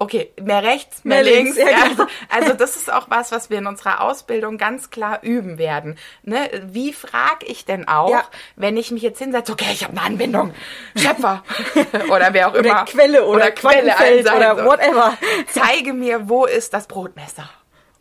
[0.02, 1.58] Okay, mehr rechts, mehr, Mehr links.
[1.58, 2.06] links, ja, genau.
[2.30, 5.98] also, das ist auch was, was wir in unserer Ausbildung ganz klar üben werden.
[6.24, 6.50] Ne?
[6.68, 8.24] Wie frage ich denn auch, Ja.
[8.56, 10.54] wenn ich mich jetzt hinsetze, okay, ich habe eine Anbindung,
[10.96, 11.44] Schöpfer
[12.14, 12.86] oder wer auch Oder immer.
[12.86, 14.38] Quelle oder, Quantenfeld einsetzen.
[14.38, 15.18] oder whatever.
[15.52, 17.50] Zeige mir, wo ist das Brotmesser?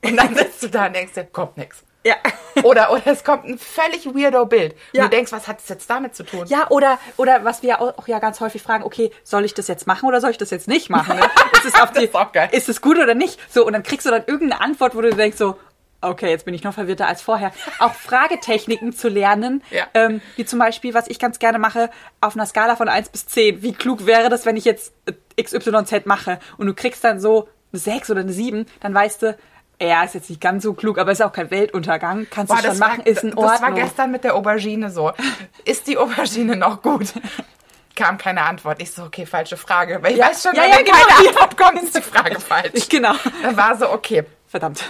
[0.04, 1.82] Und dann sitzt du da und denkst dir, kommt nix.
[2.08, 2.16] Ja.
[2.64, 4.74] Oder, oder es kommt ein völlig weirdo Bild.
[4.92, 5.04] Ja.
[5.04, 6.44] Und du denkst, was hat es jetzt damit zu tun?
[6.48, 9.68] Ja, oder, oder was wir auch, auch ja ganz häufig fragen, okay, soll ich das
[9.68, 11.16] jetzt machen oder soll ich das jetzt nicht machen?
[11.18, 11.24] Ne?
[11.52, 12.48] Ist, es auf die, ist auch geil.
[12.50, 13.38] ist es gut oder nicht?
[13.48, 15.56] So, und dann kriegst du dann irgendeine Antwort, wo du denkst so,
[16.00, 17.52] okay, jetzt bin ich noch verwirrter als vorher.
[17.78, 19.86] Auch Fragetechniken zu lernen, Ja.
[19.94, 21.90] ähm, wie zum Beispiel, was ich ganz gerne mache,
[22.20, 23.62] auf einer Skala von 1 bis 10.
[23.62, 26.40] Wie klug wäre das, wenn ich jetzt äh, XYZ mache?
[26.56, 29.38] Und du kriegst dann so eine 6 oder eine 7, dann weißt du,
[29.80, 32.26] ja, ist jetzt nicht ganz so klug, aber ist auch kein Weltuntergang.
[32.30, 33.46] Kannst Boah, du schon das, machen, war, ist in Ordnung.
[33.52, 35.12] das war gestern mit der Aubergine so.
[35.64, 37.12] Ist die Aubergine noch gut?
[37.94, 38.80] Kam keine Antwort.
[38.80, 39.98] Ich so, okay, falsche Frage.
[40.02, 40.28] Weil ich Ja.
[40.28, 41.28] weiß schon, Ja, wenn ja, keine genau.
[41.30, 42.88] Antwort kommt, ist die Frage falsch.
[42.88, 43.14] Genau.
[43.42, 44.24] Dann war so, okay.
[44.46, 44.84] Verdammt.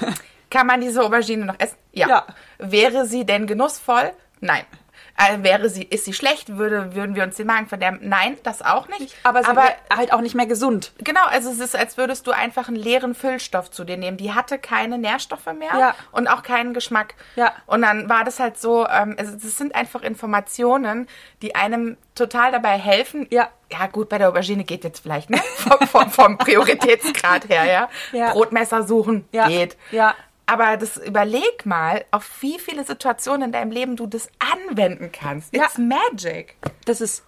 [0.50, 1.76] Kann man diese Aubergine noch essen?
[1.92, 2.08] Ja.
[2.08, 2.26] Ja.
[2.58, 4.12] Wäre sie denn genussvoll?
[4.40, 4.64] Nein.
[5.20, 6.56] Äh, wäre sie, ist sie schlecht?
[6.58, 7.98] Würde, würden wir uns den Magen verderben?
[8.02, 9.14] Nein, das auch nicht.
[9.24, 10.92] Aber sie wäre halt auch nicht mehr gesund.
[10.98, 14.16] Genau, also es ist, als würdest du einfach einen leeren Füllstoff zu dir nehmen.
[14.16, 15.94] Die hatte keine Nährstoffe mehr Ja.
[16.12, 17.14] und auch keinen Geschmack.
[17.34, 17.52] Ja.
[17.66, 21.08] Und dann war das halt so, ähm, also das sind einfach Informationen,
[21.42, 23.26] die einem total dabei helfen.
[23.30, 23.48] Ja.
[23.70, 25.38] Ja, gut, bei der Aubergine geht jetzt vielleicht, ne?
[25.56, 27.88] Vom, vom, vom Prioritätsgrad her, ja.
[28.12, 28.30] Ja.
[28.32, 29.46] Brotmesser suchen Ja.
[29.48, 29.76] geht.
[29.90, 30.14] Ja.
[30.48, 35.54] Aber das überleg mal, auf wie viele Situationen in deinem Leben du das anwenden kannst.
[35.54, 35.64] Ja.
[35.64, 36.56] It's magic.
[36.86, 37.22] Das ist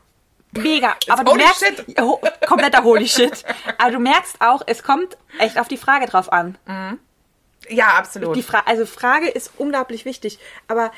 [0.52, 0.96] mega.
[1.06, 2.00] Aber du merkst, shit.
[2.00, 3.44] Ho kompletter holy shit.
[3.76, 6.56] Aber du merkst auch, es kommt echt auf die Frage drauf an.
[7.68, 8.37] Ja, absolut.
[8.37, 10.38] Die Fra also Frage ist unglaublich wichtig.
[10.66, 10.90] Aber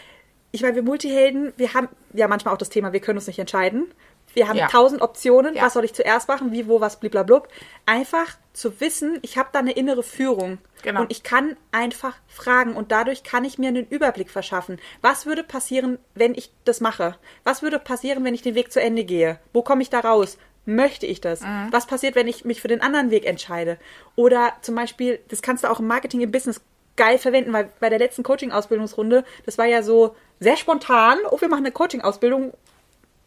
[0.52, 3.40] ich meine, wir Multihelden, wir haben ja manchmal auch das Thema, wir können uns nicht
[3.40, 3.92] entscheiden.
[4.34, 4.68] Wir haben Ja.
[4.68, 5.54] tausend Optionen.
[5.54, 5.62] Ja.
[5.64, 6.52] Was soll ich zuerst machen?
[6.52, 7.48] Wie, wo, was, bliblablub.
[7.86, 10.58] Einfach zu wissen, ich habe da eine innere Führung.
[10.82, 11.00] Genau.
[11.02, 14.78] Und ich kann einfach fragen und dadurch kann ich mir einen Überblick verschaffen.
[15.00, 17.16] Was würde passieren, wenn ich das mache?
[17.44, 19.38] Was würde passieren, wenn ich den Weg zu Ende gehe?
[19.52, 20.38] Wo komme ich da raus?
[20.64, 21.40] Möchte ich das?
[21.40, 21.68] Mhm.
[21.70, 23.78] Was passiert, wenn ich mich für den anderen Weg entscheide?
[24.16, 26.60] Oder zum Beispiel, das kannst du auch im Marketing, im Business
[26.96, 31.18] geil verwenden, weil bei der letzten Coaching-Ausbildungsrunde, das war ja so sehr spontan.
[31.30, 32.52] Oh, wir machen eine Coaching-Ausbildung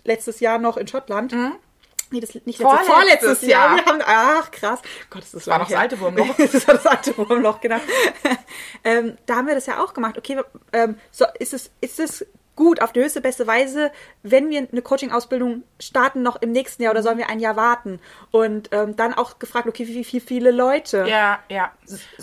[0.05, 1.33] letztes Jahr noch in Schottland.
[2.11, 2.85] Nee, das nicht letztes, Mhm.
[2.85, 3.75] Vorletztes vorletztes Jahr.
[3.75, 3.75] Jahr.
[3.77, 4.79] Wir haben, ach, krass.
[5.09, 6.35] Gott, ist das war noch das alte Wurmloch.
[6.37, 7.79] das war das alte Wurmloch, genau.
[8.83, 10.17] ähm, da haben wir das ja auch gemacht.
[10.17, 10.39] Okay,
[10.71, 13.91] ähm, so, ist es, ist es gut, auf die höchste, beste Weise,
[14.23, 17.99] wenn wir eine Coaching-Ausbildung starten, noch im nächsten Jahr oder sollen wir ein Jahr warten?
[18.31, 21.05] Und ähm, dann auch gefragt, okay, wie, wie viele Leute?
[21.07, 21.71] Ja, ja.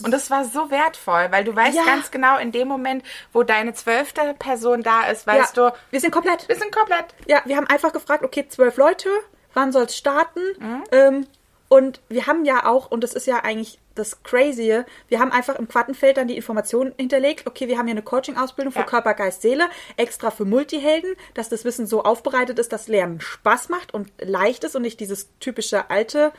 [0.03, 1.85] Und das war so wertvoll, weil du weißt Ja.
[1.85, 5.71] ganz genau, in dem Moment, wo deine zwölfte Person da ist, weißt ja.
[5.71, 6.49] du, wir sind komplett.
[6.49, 7.15] wir sind komplett.
[7.27, 9.09] Ja, wir haben einfach gefragt, okay, zwölf Leute,
[9.55, 10.41] wann soll es starten?
[10.59, 10.85] Mhm.
[10.93, 11.27] Ähm,
[11.73, 15.55] und wir haben ja auch, und das ist ja eigentlich das Crazy, wir haben einfach
[15.55, 18.85] im Quattenfeld dann die Informationen hinterlegt, okay, wir haben hier eine Coaching-Ausbildung für Ja.
[18.85, 23.71] Körper, Geist, Seele, extra für Multihelden, dass das Wissen so aufbereitet ist, dass Lernen Spaß
[23.71, 26.35] macht und leicht ist und nicht dieses typische alte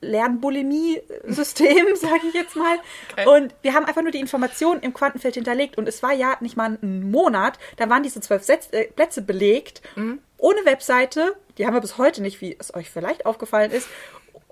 [0.00, 2.76] Lernbulimie-System, sage ich jetzt mal.
[3.12, 3.28] Okay.
[3.28, 5.78] Und wir haben einfach nur die Informationen im Quantenfeld hinterlegt.
[5.78, 9.82] Und es war ja nicht mal ein Monat, da waren diese zwölf äh, Plätze belegt,
[10.36, 13.86] ohne Webseite, die haben wir bis heute nicht, wie es euch vielleicht aufgefallen ist,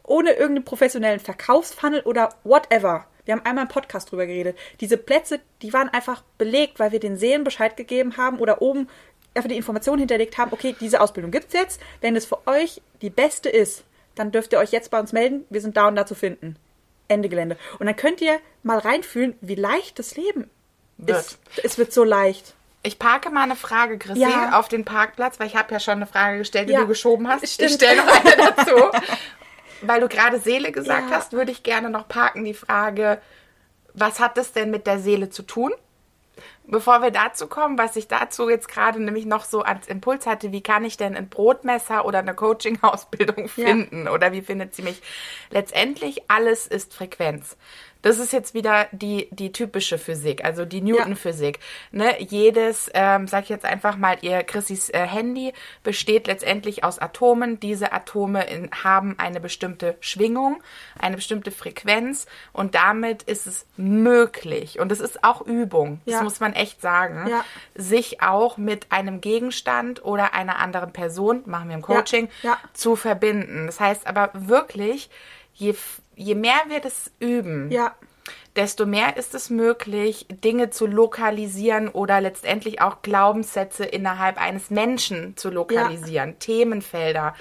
[0.05, 3.07] ohne irgendeinen professionellen Verkaufsfunnel oder whatever.
[3.25, 4.59] Wir haben einmal im Podcast drüber geredet.
[4.81, 8.89] Diese Plätze, die waren einfach belegt, weil wir den Seelen Bescheid gegeben haben oder oben
[9.35, 11.81] einfach die Informationen hinterlegt haben, okay, diese Ausbildung gibt's jetzt.
[12.01, 13.85] Wenn es für euch die beste ist,
[14.17, 15.47] dann dürft ihr euch jetzt bei uns melden.
[15.51, 16.57] Wir sind da und da zu finden.
[17.09, 17.57] Ende Gelände.
[17.79, 20.51] Und dann könnt ihr mal reinfühlen, wie leicht das Leben
[20.99, 21.19] Wird.
[21.19, 21.39] ist.
[21.63, 22.55] Es wird so leicht.
[22.83, 24.59] Ich parke mal eine Frage, Chrissy, Ja.
[24.59, 27.29] auf den Parkplatz, weil ich habe ja schon eine Frage gestellt, die Ja, du geschoben
[27.29, 27.47] hast.
[27.49, 27.71] stimmt.
[27.71, 28.75] Ich stelle noch eine dazu.
[29.83, 31.17] Weil du gerade Seele gesagt Ja.
[31.17, 33.21] hast, würde ich gerne noch parken die Frage,
[33.95, 35.73] was hat das denn mit der Seele zu tun?
[36.73, 40.53] Bevor wir dazu kommen, was ich dazu jetzt gerade nämlich noch so als Impuls hatte,
[40.53, 43.67] wie kann ich denn ein Brotmesser oder eine Coaching-Ausbildung Ja.
[43.67, 45.03] finden oder wie findet sie mich?
[45.51, 47.57] Letztendlich alles ist Frequenz.
[48.01, 51.61] Das ist jetzt wieder die, die typische Physik, also die Newton-Physik.
[51.93, 52.21] Ne?
[52.21, 55.53] Jedes, ähm, sag ich jetzt einfach mal, ihr Chrissys äh, Handy
[55.85, 57.61] besteht letztendlich aus Atomen.
[57.61, 60.61] Diese Atome in, haben eine bestimmte Schwingung,
[60.99, 66.23] eine bestimmte Frequenz und damit ist es möglich und es ist auch Übung, das Ja.
[66.25, 67.45] muss man echt sagen, Ja.
[67.75, 71.83] sich auch mit einem Gegenstand oder einer anderen Person, machen wir im.
[71.83, 72.59] Coaching, Ja.
[72.73, 73.67] zu verbinden.
[73.67, 75.11] Das heißt aber wirklich,
[75.55, 75.75] je,
[76.17, 77.71] je mehr wir das üben,
[78.57, 85.37] desto mehr ist es möglich, Dinge zu lokalisieren oder letztendlich auch Glaubenssätze innerhalb eines Menschen
[85.37, 87.35] zu lokalisieren, Themenfelder.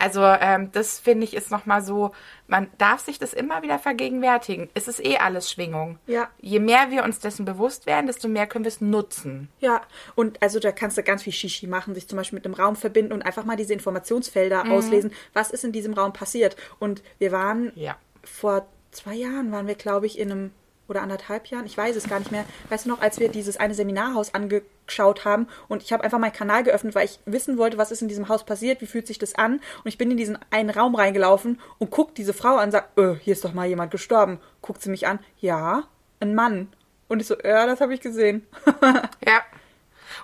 [0.00, 2.12] Also ähm, das finde ich ist nochmal so,
[2.48, 4.68] man darf sich das immer wieder vergegenwärtigen.
[4.74, 5.98] Es ist eh alles Schwingung.
[6.06, 6.28] Ja.
[6.40, 9.48] Je mehr wir uns dessen bewusst werden, desto mehr können wir es nutzen.
[9.60, 9.82] Ja,
[10.16, 12.76] und also da kannst du ganz viel Shishi machen, sich zum Beispiel mit einem Raum
[12.76, 14.72] verbinden und einfach mal diese Informationsfelder Mhm.
[14.72, 16.56] auslesen, was ist in diesem Raum passiert.
[16.78, 17.96] Und wir waren Ja.
[18.24, 20.50] vor zwei Jahren, waren wir, glaube ich, in einem
[20.90, 22.44] oder anderthalb Jahren, ich weiß es gar nicht mehr.
[22.68, 26.32] Weißt du noch, als wir dieses eine Seminarhaus angeschaut haben und ich habe einfach meinen
[26.32, 29.18] Kanal geöffnet, weil ich wissen wollte, was ist in diesem Haus passiert, wie fühlt sich
[29.18, 29.54] das an.
[29.54, 32.90] Und ich bin in diesen einen Raum reingelaufen und guck diese Frau an und sag,
[32.96, 34.40] äh, hier ist doch mal jemand gestorben.
[34.60, 35.84] Guckt sie mich an, ja,
[36.18, 36.68] ein Mann.
[37.08, 38.46] Und ich so, ja, das habe ich gesehen.
[39.26, 39.42] Ja.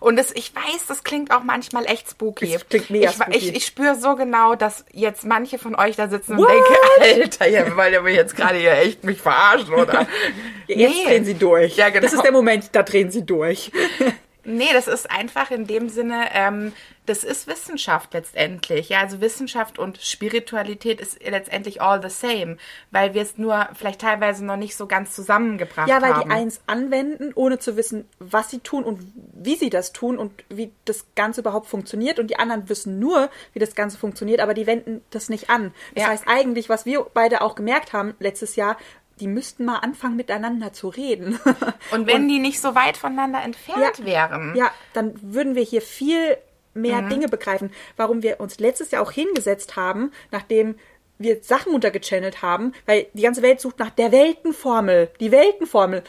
[0.01, 2.55] Und das, ich weiß, das klingt auch manchmal echt spooky.
[2.55, 3.37] Es klingt mega ich, spooky.
[3.37, 6.51] Ich, ich spüre so genau, dass jetzt manche von euch da sitzen und What?
[6.51, 10.07] denken, Alter, ihr wollt ihr mir jetzt gerade hier echt mich verarschen, oder?
[10.69, 11.77] Jetzt drehen sie durch.
[11.77, 12.03] Ja, genau.
[12.03, 13.71] Das ist der Moment, da drehen sie durch.
[14.47, 16.73] Nee, das ist einfach in dem Sinne, ähm,
[17.05, 18.89] das ist Wissenschaft letztendlich.
[18.89, 22.57] Ja, also Wissenschaft und Spiritualität ist letztendlich all the same,
[22.91, 26.29] weil wir es nur vielleicht teilweise noch nicht so ganz zusammengebracht Ja, weil haben.
[26.29, 29.01] die eins anwenden, ohne zu wissen, was sie tun und
[29.35, 32.19] wie sie das tun und wie das Ganze überhaupt funktioniert.
[32.19, 35.73] Und die anderen wissen nur, wie das Ganze funktioniert, aber die wenden das nicht an.
[35.95, 36.11] Das Ja.
[36.11, 38.77] heißt eigentlich, was wir beide auch gemerkt haben letztes Jahr,
[39.21, 41.39] die müssten mal anfangen, miteinander zu reden.
[41.93, 44.05] Und wenn die nicht so weit voneinander entfernt Ja.
[44.05, 44.55] wären.
[44.57, 46.37] Ja, dann würden wir hier viel
[46.75, 47.73] mehr Dinge begreifen.
[47.97, 50.77] Warum wir uns letztes Jahr auch hingesetzt haben, nachdem
[51.19, 55.09] wir Sachen untergechannelt haben, weil die ganze Welt sucht nach der Weltenformel.
[55.21, 56.03] Die Weltenformel.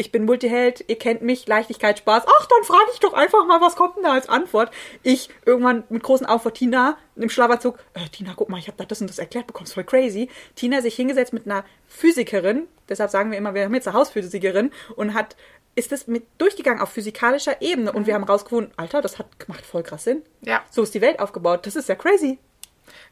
[0.00, 2.24] Ich bin Multiheld, ihr kennt mich, Leichtigkeit, Spaß.
[2.26, 4.72] Ach, dann frage ich doch einfach mal, was kommt denn da als Antwort?
[5.02, 8.78] Ich irgendwann mit großen Augen vor Tina im Schlafanzug, äh, Tina, guck mal, ich habe
[8.78, 10.30] da das und das erklärt bekommen, ist voll crazy.
[10.54, 14.70] Tina sich hingesetzt mit einer Physikerin, deshalb sagen wir immer, wir haben jetzt eine Hausphysikerin
[14.96, 15.36] und hat
[15.74, 19.66] ist das mit durchgegangen auf physikalischer Ebene und wir haben rausgefunden, Alter, das hat macht
[19.66, 20.22] voll krass Sinn.
[20.40, 20.64] Ja.
[20.70, 21.66] So ist die Welt aufgebaut.
[21.66, 22.38] Das ist ja crazy.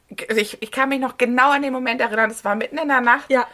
[0.08, 3.02] Ich, ich kann mich noch genau an den Moment erinnern, das war mitten in der
[3.02, 3.30] Nacht.
[3.30, 3.46] Ja.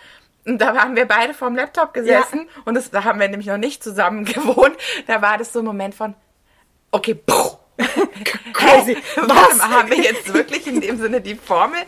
[0.46, 3.56] Und da waren wir beide vorm Laptop gesessen und das, da haben wir nämlich noch
[3.58, 4.76] nicht zusammen gewohnt.
[5.06, 6.14] Da war das so ein Moment von,
[6.90, 7.58] okay, puh.
[8.52, 8.96] Crazy.
[9.16, 9.60] Was?
[9.60, 11.78] Haben wir jetzt wirklich in dem Sinne die Formel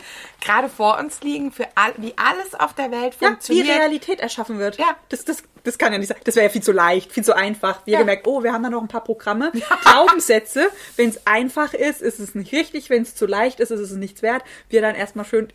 [0.41, 3.69] gerade vor uns liegen, für all, wie alles auf der Welt Ja, wie funktioniert?
[3.69, 4.77] Realität erschaffen wird.
[4.77, 4.97] Ja.
[5.07, 6.17] Das, das, das kann ja nicht sein.
[6.25, 7.79] Das wäre ja viel zu leicht, viel zu einfach.
[7.85, 7.99] Wir Ja.
[7.99, 9.53] gemerkt, oh, wir haben da noch ein paar Programme.
[9.83, 10.67] Glaubenssätze.
[10.97, 12.89] Wenn es einfach ist, ist es nicht richtig.
[12.89, 14.43] Wenn es zu leicht ist, ist es nichts wert.
[14.67, 15.47] Wir dann erstmal schön,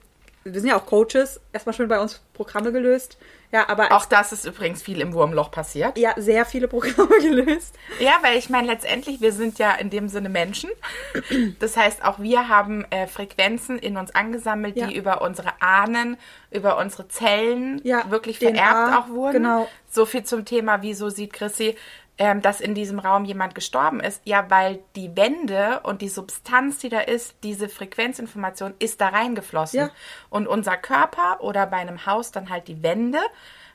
[0.44, 3.16] wir sind ja auch Coaches, erstmal schön bei uns Programme gelöst.
[3.52, 5.98] Ja, aber Auch das ist übrigens viel im Wurmloch passiert.
[5.98, 7.74] ja, sehr viele Programme gelöst.
[8.00, 10.70] Ja, weil ich meine, letztendlich, wir sind ja in dem Sinne Menschen.
[11.59, 14.87] Das heißt, auch wir haben äh, Frequenzen in uns angesammelt, Ja.
[14.87, 16.16] die über unsere Ahnen,
[16.50, 19.42] über unsere Zellen Ja, wirklich DNA, vererbt auch wurden.
[19.42, 19.68] genau.
[19.90, 21.76] So viel zum Thema, wieso sieht Chrissy,
[22.18, 24.20] ähm, dass in diesem Raum jemand gestorben ist.
[24.25, 29.81] Ja, weil die Wände und die Substanz, die da ist, diese Frequenzinformation ist da reingeflossen.
[29.81, 29.90] Ja.
[30.31, 33.18] Und unser Körper oder bei einem Haus dann halt die Wände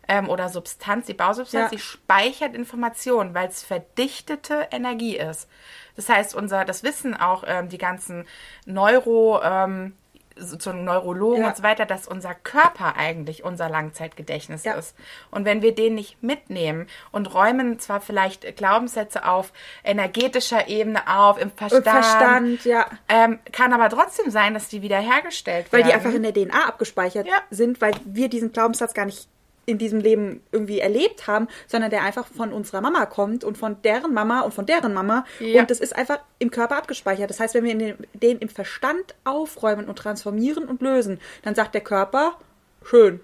[0.08, 1.78] ähm, oder Substanz, die Bausubstanz, Ja.
[1.78, 5.50] die speichert Informationen, weil es verdichtete Energie ist.
[5.95, 8.26] Das heißt, unser, das wissen auch ähm, die ganzen
[8.65, 9.97] Neuro, ähm,
[10.39, 11.50] sozusagen Neurologen Ja.
[11.50, 14.73] und so weiter, dass unser Körper eigentlich unser Langzeitgedächtnis Ja.
[14.73, 14.95] ist.
[15.32, 19.52] Und wenn wir den nicht mitnehmen und räumen zwar vielleicht Glaubenssätze auf
[19.84, 22.86] energetischer Ebene auf, im Verstand, Und Verstand, ja.
[23.10, 25.89] ähm, kann aber trotzdem sein, dass die wiederhergestellt Weil werden.
[25.89, 27.41] die einfach in der DNA abgespeichert Ja.
[27.50, 29.28] sind, weil wir diesen Glaubenssatz gar nicht
[29.67, 33.80] in diesem Leben irgendwie erlebt haben, sondern der einfach von unserer Mama kommt und von
[33.84, 35.25] deren Mama und von deren Mama.
[35.39, 35.62] Ja.
[35.62, 37.30] Und das ist einfach im Körper abgespeichert.
[37.30, 41.75] Das heißt, wenn wir den, den im Verstand aufräumen und transformieren und lösen, dann sagt
[41.75, 42.38] der Körper,
[42.82, 43.19] schön,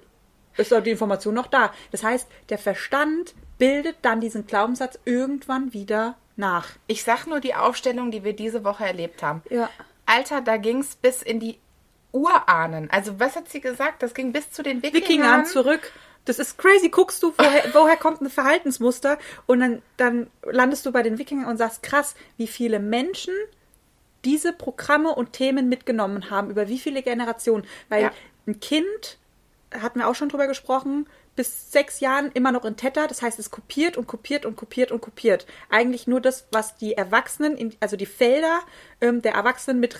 [0.57, 1.71] ist doch die Information noch da.
[1.91, 6.71] Das heißt, der Verstand bildet dann diesen Glaubenssatz irgendwann wieder nach.
[6.87, 9.41] Ich sag nur die Aufstellung, die wir diese Woche erlebt haben.
[9.49, 9.69] Ja.
[10.05, 11.57] Alter, da ging's bis in die
[12.11, 12.89] Urahnen.
[12.91, 14.03] Also was hat sie gesagt?
[14.03, 15.03] Das ging bis zu den Wikingern.
[15.03, 15.91] Wikingern zurück.
[16.25, 16.89] Das ist crazy.
[16.89, 19.17] Guckst du, woher, woher kommt ein Verhaltensmuster?
[19.45, 23.33] Und dann, dann landest du bei den Wikingern und sagst, krass, wie viele Menschen
[24.25, 27.65] diese Programme und Themen mitgenommen haben, über wie viele Generationen.
[27.89, 28.11] Weil Ja.
[28.47, 29.17] ein Kind,
[29.77, 33.39] hatten wir auch schon drüber gesprochen, bis sechs Jahren immer noch in Theta, das heißt,
[33.39, 35.47] es kopiert und kopiert und kopiert und kopiert.
[35.69, 38.61] Eigentlich nur das, was die Erwachsenen, in, also die Felder
[39.01, 39.99] ähm, der Erwachsenen mit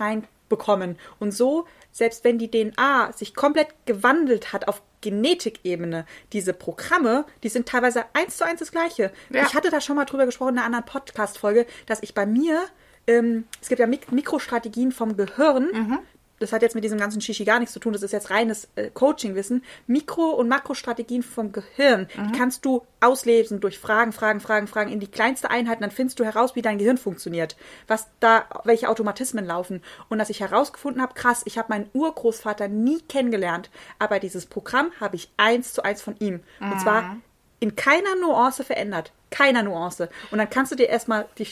[0.54, 0.98] reinbekommen.
[1.20, 7.50] Und so, selbst wenn die DNA sich komplett gewandelt hat auf Genetikebene, diese Programme, die
[7.50, 9.12] sind teilweise eins zu eins das gleiche.
[9.30, 9.46] Ja.
[9.46, 12.64] Ich hatte da schon mal drüber gesprochen in einer anderen Podcast-Folge, dass ich bei mir,
[13.06, 16.00] ähm, es gibt ja Mik Mikrostrategien vom Gehirn,
[16.44, 18.68] das hat jetzt mit diesem ganzen Shishi gar nichts zu tun, das ist jetzt reines
[18.76, 19.64] äh, Coaching-Wissen.
[19.88, 25.00] Mikro- und Makrostrategien vom Gehirn die kannst du auslesen durch Fragen, Fragen, Fragen, Fragen in
[25.00, 27.56] die kleinste Einheit, und dann findest du heraus, wie dein Gehirn funktioniert,
[27.88, 29.82] was da, welche Automatismen laufen.
[30.10, 34.92] Und dass ich herausgefunden habe, krass, ich habe meinen Urgroßvater nie kennengelernt, aber dieses Programm
[35.00, 36.42] habe ich eins zu eins von ihm.
[36.60, 37.18] Und zwar
[37.60, 39.12] in keiner Nuance verändert.
[39.30, 40.10] Keiner Nuance.
[40.32, 41.48] Und dann kannst du dir erstmal die,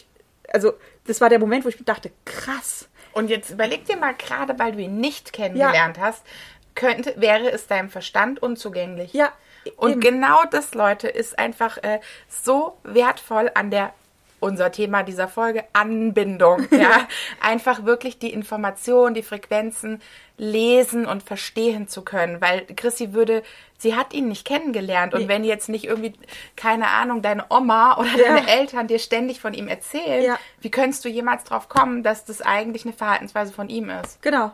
[0.54, 0.73] also
[1.06, 2.88] das war der Moment, wo ich dachte, krass.
[3.13, 6.24] Und jetzt überleg dir mal, gerade weil du ihn nicht kennengelernt hast,
[6.76, 9.13] könnte, wäre es deinem Verstand unzugänglich.
[9.13, 9.32] Ja,
[9.78, 10.00] Und eben.
[10.02, 13.93] genau das, Leute, ist einfach äh, so wertvoll an der
[14.41, 16.67] unser Thema dieser Folge Anbindung.
[16.71, 17.08] Ja,
[17.39, 20.01] einfach wirklich die Informationen, die Frequenzen
[20.38, 23.43] lesen und verstehen zu können, weil Chrissy würde,
[23.77, 25.27] sie hat ihn nicht kennengelernt und Nee.
[25.27, 26.13] wenn jetzt nicht irgendwie
[26.56, 28.34] keine Ahnung deine Oma oder Ja.
[28.36, 30.39] deine Eltern dir ständig von ihm erzählen, Ja.
[30.60, 34.21] wie könntest du jemals drauf kommen, dass das eigentlich eine Verhaltensweise von ihm ist?
[34.23, 34.51] Genau.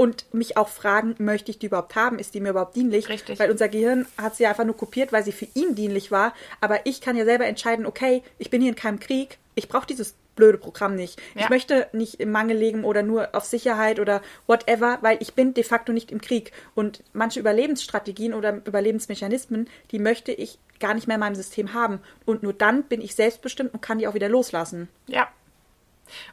[0.00, 2.18] Und mich auch fragen, möchte ich die überhaupt haben?
[2.18, 3.10] Ist die mir überhaupt dienlich?
[3.10, 3.38] Richtig.
[3.38, 6.32] Weil unser Gehirn hat sie einfach nur kopiert, weil sie für ihn dienlich war.
[6.62, 9.36] Aber ich kann ja selber entscheiden, okay, ich bin hier in keinem Krieg.
[9.56, 11.20] Ich brauche dieses blöde Programm nicht.
[11.34, 11.42] Ja.
[11.42, 15.52] Ich möchte nicht im Mangel leben oder nur auf Sicherheit oder whatever, weil ich bin
[15.52, 16.52] de facto nicht im Krieg.
[16.74, 22.00] Und manche Überlebensstrategien oder Überlebensmechanismen, die möchte ich gar nicht mehr in meinem System haben.
[22.24, 24.88] Und nur dann bin ich selbstbestimmt und kann die auch wieder loslassen.
[25.08, 25.28] Ja.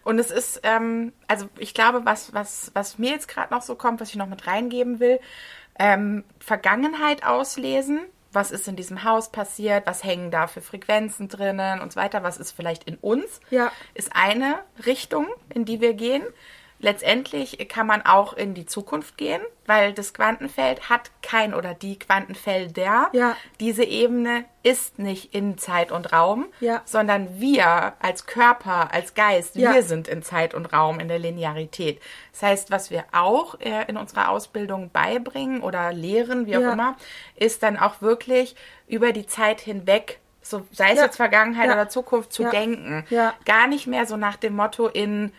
[0.03, 3.75] Und es ist, ähm, also ich glaube, was, was, was mir jetzt gerade noch so
[3.75, 5.19] kommt, was ich noch mit reingeben will,
[5.79, 8.01] ähm, Vergangenheit auslesen.
[8.33, 9.87] Was ist in diesem Haus passiert?
[9.87, 12.23] Was hängen da für Frequenzen drinnen und so weiter?
[12.23, 13.39] Was ist vielleicht in uns?
[13.49, 13.71] Ja.
[13.93, 16.23] Ist eine Richtung, in die wir gehen.
[16.79, 21.97] Letztendlich kann man auch in die Zukunft gehen, weil das Quantenfeld hat kein oder die
[21.97, 23.09] Quantenfelder.
[23.13, 23.35] Ja.
[23.59, 26.81] Diese Ebene ist nicht in Zeit und Raum, Ja.
[26.85, 29.73] sondern wir als Körper, als Geist, Ja.
[29.73, 31.99] wir sind in Zeit und Raum, in der Linearität.
[32.31, 36.73] Das heißt, was wir auch äh, in unserer Ausbildung beibringen oder lehren, wie auch Ja.
[36.73, 36.95] immer,
[37.35, 38.55] ist dann auch wirklich
[38.87, 43.05] über die Zeit hinweg, so sei es jetzt Vergangenheit oder Zukunft, zu denken.
[43.09, 43.33] Ja.
[43.45, 45.33] Gar nicht mehr so nach dem Motto in,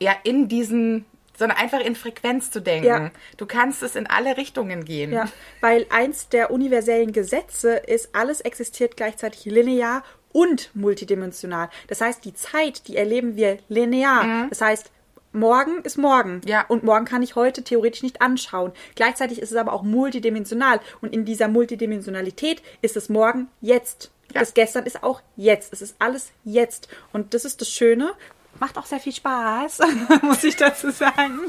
[0.00, 1.04] ja, in diesen,
[1.36, 2.86] sondern einfach in Frequenz zu denken.
[2.86, 3.10] Ja.
[3.36, 5.12] Du kannst es in alle Richtungen gehen.
[5.12, 5.28] Ja,
[5.60, 11.70] weil eins der universellen Gesetze ist, alles existiert gleichzeitig linear und multidimensional.
[11.86, 14.48] Das heißt, die Zeit, die erleben wir linear.
[14.50, 14.90] Das heißt,
[15.34, 16.36] morgen ist morgen.
[16.36, 16.42] Mhm.
[16.46, 16.64] Ja.
[16.66, 18.72] Und morgen kann ich heute theoretisch nicht anschauen.
[18.94, 20.80] Gleichzeitig ist es aber auch multidimensional.
[21.00, 24.10] Und in dieser Multidimensionalität ist es morgen jetzt.
[24.32, 24.40] Ja.
[24.40, 25.72] Das gestern ist auch jetzt.
[25.72, 26.88] Es ist alles jetzt.
[27.12, 28.12] Und das ist das Schöne.
[28.60, 29.80] Macht auch sehr viel Spaß,
[30.22, 31.40] muss ich dazu sagen.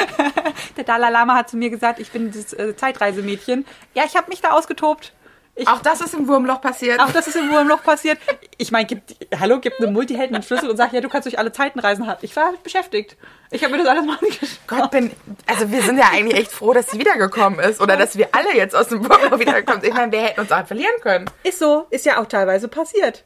[0.76, 3.66] Der Dalai Lama hat zu mir gesagt, ich bin das äh, Zeitreisemädchen.
[3.94, 5.12] Ja, ich habe mich da ausgetobt.
[5.54, 7.00] Ich, Auch das ist im Wurmloch passiert.
[7.00, 8.18] auch das ist im Wurmloch passiert.
[8.58, 11.36] Ich meine, gibt, hallo, gibt einem Multihelden einen Schlüssel und sagt, ja, du kannst durch
[11.36, 12.08] alle Zeiten reisen.
[12.22, 13.16] Ich war beschäftigt.
[13.50, 14.48] Ich habe mir das alles mal angeschaut.
[14.68, 15.10] Gott, bin,
[15.46, 18.54] also wir sind ja eigentlich echt froh, dass sie wiedergekommen ist oder dass wir alle
[18.56, 19.90] jetzt aus dem Wurmloch wiedergekommen sind.
[19.90, 21.28] Ich meine, wir hätten uns auch verlieren können.
[21.42, 23.24] Ist so, ist ja auch teilweise passiert.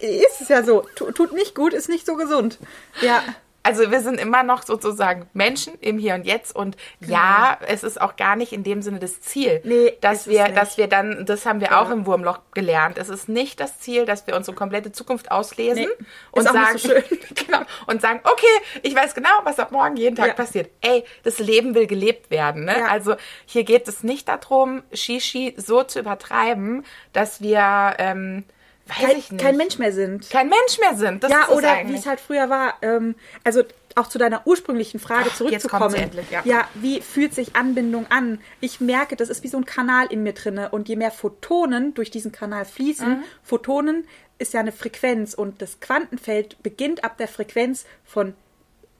[0.00, 0.84] Ist es ja so.
[0.96, 2.58] Tu- Tut nicht gut, ist nicht so gesund.
[3.00, 3.22] Ja.
[3.64, 8.00] Also wir sind immer noch sozusagen Menschen im Hier und Jetzt und ja, es ist
[8.00, 9.74] auch gar nicht in dem Sinne das Ziel, Genau.
[9.74, 12.96] Nee, dass wir, dass wir dann, das haben wir auch im Wurmloch gelernt.
[12.96, 16.88] Es ist nicht das Ziel, dass wir unsere komplette Zukunft auslesen Nee, und sagen, so
[16.88, 17.02] schön.
[17.46, 20.34] genau, und sagen, okay, ich weiß genau, was ab morgen jeden Tag Ja.
[20.34, 20.70] passiert.
[20.80, 22.64] Ey, das Leben will gelebt werden.
[22.64, 22.78] Ne?
[22.78, 22.86] Ja.
[22.86, 28.44] Also hier geht es nicht darum, Shishi so zu übertreiben, dass wir, ähm,
[28.88, 30.28] Kein, kein Mensch mehr sind.
[30.30, 31.22] kein Mensch mehr sind.
[31.22, 32.74] Das ja, oder wie es halt früher war.
[32.82, 33.62] Ähm, also
[33.94, 35.94] auch zu deiner ursprünglichen Frage Ach, zurückzukommen.
[35.94, 36.68] endlich, ja.
[36.74, 38.40] wie fühlt sich Anbindung an?
[38.60, 41.94] Ich merke, das ist wie so ein Kanal in mir drinne und je mehr Photonen
[41.94, 43.24] durch diesen Kanal fließen, Mhm.
[43.42, 44.06] Photonen
[44.38, 48.34] ist ja eine Frequenz und das Quantenfeld beginnt ab der Frequenz von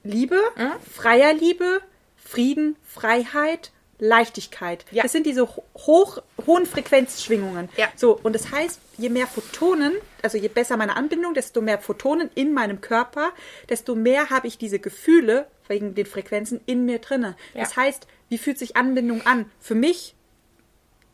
[0.03, 0.71] Liebe, Mhm.
[0.93, 1.81] freier Liebe,
[2.17, 4.85] Frieden, Freiheit, Leichtigkeit.
[4.91, 5.03] Ja.
[5.03, 7.69] Das sind diese ho- hoch, hohen Frequenzschwingungen.
[7.77, 7.87] Ja.
[7.95, 12.29] So, und das heißt, je mehr Photonen, also je besser meine Anbindung, desto mehr Photonen
[12.33, 13.31] in meinem Körper,
[13.69, 17.35] desto mehr habe ich diese Gefühle wegen den Frequenzen in mir drinne.
[17.53, 17.61] Ja.
[17.61, 19.51] Das heißt, wie fühlt sich Anbindung an?
[19.59, 20.15] Für mich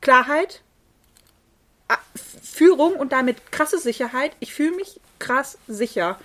[0.02, 0.62] Klarheit,
[2.44, 4.32] Führung und damit krasse Sicherheit.
[4.40, 6.20] Ich fühle mich krass sicher.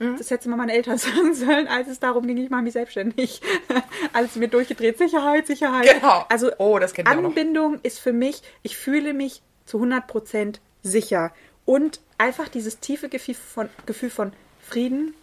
[0.00, 0.16] Mhm.
[0.18, 3.40] Das hätte mal meine Eltern sagen sollen, als es darum ging, ich mache mich selbstständig.
[4.12, 4.98] Alles mir durchgedreht.
[4.98, 5.88] Sicherheit, Sicherheit.
[5.94, 6.24] Genau.
[6.28, 6.92] Also Oh, das.
[6.98, 11.32] Anbindung ist für mich, ich fühle mich zu 100% sicher.
[11.64, 15.14] Und einfach dieses tiefe Gefühl von, Gefühl von Frieden,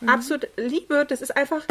[0.00, 0.08] Mhm.
[0.08, 1.62] absolut Liebe, das ist einfach,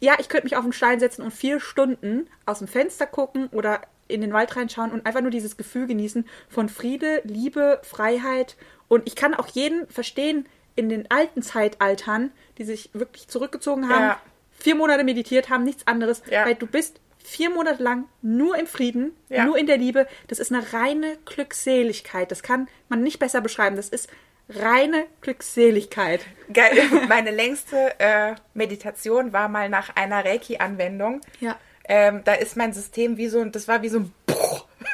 [0.00, 3.48] ja, ich könnte mich auf einen Stein setzen und vier Stunden aus dem Fenster gucken
[3.52, 8.56] oder in den Wald reinschauen und einfach nur dieses Gefühl genießen von Friede, Liebe, Freiheit.
[8.88, 10.46] Und ich kann auch jeden verstehen
[10.76, 14.20] in den alten Zeitaltern, die sich wirklich zurückgezogen haben, Ja.
[14.58, 16.44] vier Monate meditiert haben, nichts anderes, Ja.
[16.46, 19.44] weil du bist vier Monate lang nur im Frieden, Ja.
[19.44, 20.06] nur in der Liebe.
[20.28, 22.30] Das ist eine reine Glückseligkeit.
[22.30, 23.74] Das kann man nicht besser beschreiben.
[23.74, 24.08] Das ist
[24.48, 26.20] reine Glückseligkeit.
[26.52, 26.72] Geil.
[27.08, 31.20] Meine längste äh, Meditation war mal nach einer Reiki-Anwendung.
[31.40, 31.58] Ja.
[31.88, 34.12] Ähm, da ist mein System wie so, ein- das war wie so ein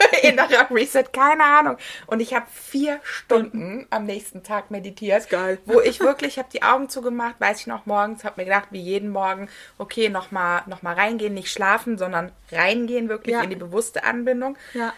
[0.23, 1.77] innerer Reset, keine Ahnung.
[2.07, 5.29] Und ich habe vier Stunden am nächsten Tag meditiert.
[5.31, 5.59] Geil.
[5.67, 8.81] Wo ich wirklich, habe die Augen zugemacht, weiß ich noch morgens, habe mir gedacht, wie
[8.81, 13.43] jeden Morgen, okay, nochmal noch mal reingehen, nicht schlafen, sondern reingehen wirklich Ja.
[13.43, 14.57] in die bewusste Anbindung.
[14.75, 14.93] Ja.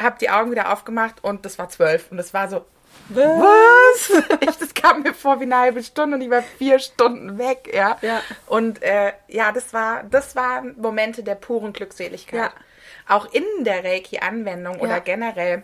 [0.00, 2.10] Hab die Augen wieder aufgemacht und das war zwölf.
[2.10, 2.64] Und das war so,
[3.10, 4.10] Was?
[4.10, 4.38] was?
[4.40, 7.70] Ich, das kam mir vor wie eine halbe Stunde und ich war vier Stunden weg,
[7.72, 7.96] ja.
[8.02, 8.20] Ja.
[8.46, 12.40] Und äh, ja, das war, das waren Momente der puren Glückseligkeit.
[12.40, 12.52] Ja.
[13.08, 14.98] Auch in der Reiki-Anwendung oder Ja.
[15.00, 15.62] generell.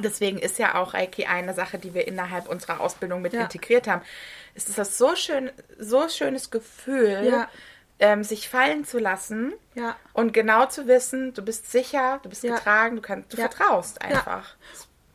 [0.00, 3.42] Deswegen ist ja auch Reiki eine Sache, die wir innerhalb unserer Ausbildung mit Ja.
[3.42, 4.02] integriert haben.
[4.54, 7.48] Es ist das so schön, so schönes Gefühl, Ja.
[7.98, 9.52] ähm, sich fallen zu lassen
[10.14, 14.54] und genau zu wissen, du bist sicher, du bist getragen, du kannst, du vertraust einfach.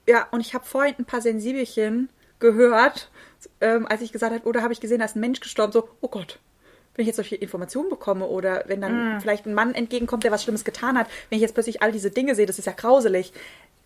[0.08, 3.10] Ja, und ich habe vorhin ein paar Sensibelchen gehört,
[3.62, 5.89] ähm, als ich gesagt habe, oder habe ich gesehen, da ist ein Mensch gestorben, so,
[6.01, 6.38] oh Gott,
[6.96, 8.82] wenn ich jetzt solche Informationen bekomme oder wenn Mm.
[8.82, 11.91] dann vielleicht ein Mann entgegenkommt, der was Schlimmes getan hat, wenn ich jetzt plötzlich all
[11.91, 13.34] diese Dinge sehe, das ist ja grauselig.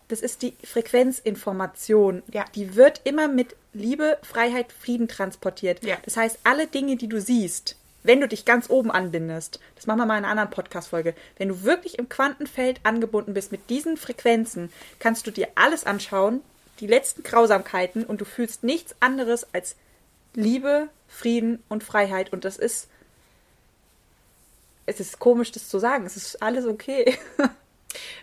[0.08, 2.22] Das ist die Frequenzinformation.
[2.32, 2.44] Ja.
[2.54, 5.84] Die wird immer mit Liebe, Freiheit, Frieden transportiert.
[5.84, 5.96] Ja.
[6.04, 9.98] Das heißt, alle Dinge, die du siehst, wenn du dich ganz oben anbindest, das machen
[9.98, 13.96] wir mal in einer anderen Podcast-Folge, wenn du wirklich im Quantenfeld angebunden bist mit diesen
[13.96, 16.40] Frequenzen, kannst du dir alles anschauen,
[16.80, 19.76] die letzten Grausamkeiten und du fühlst nichts anderes als
[20.34, 22.32] Liebe, Frieden und Freiheit.
[22.32, 22.88] Und das ist,
[24.90, 26.04] es ist komisch, das zu sagen.
[26.06, 27.16] Es ist alles okay.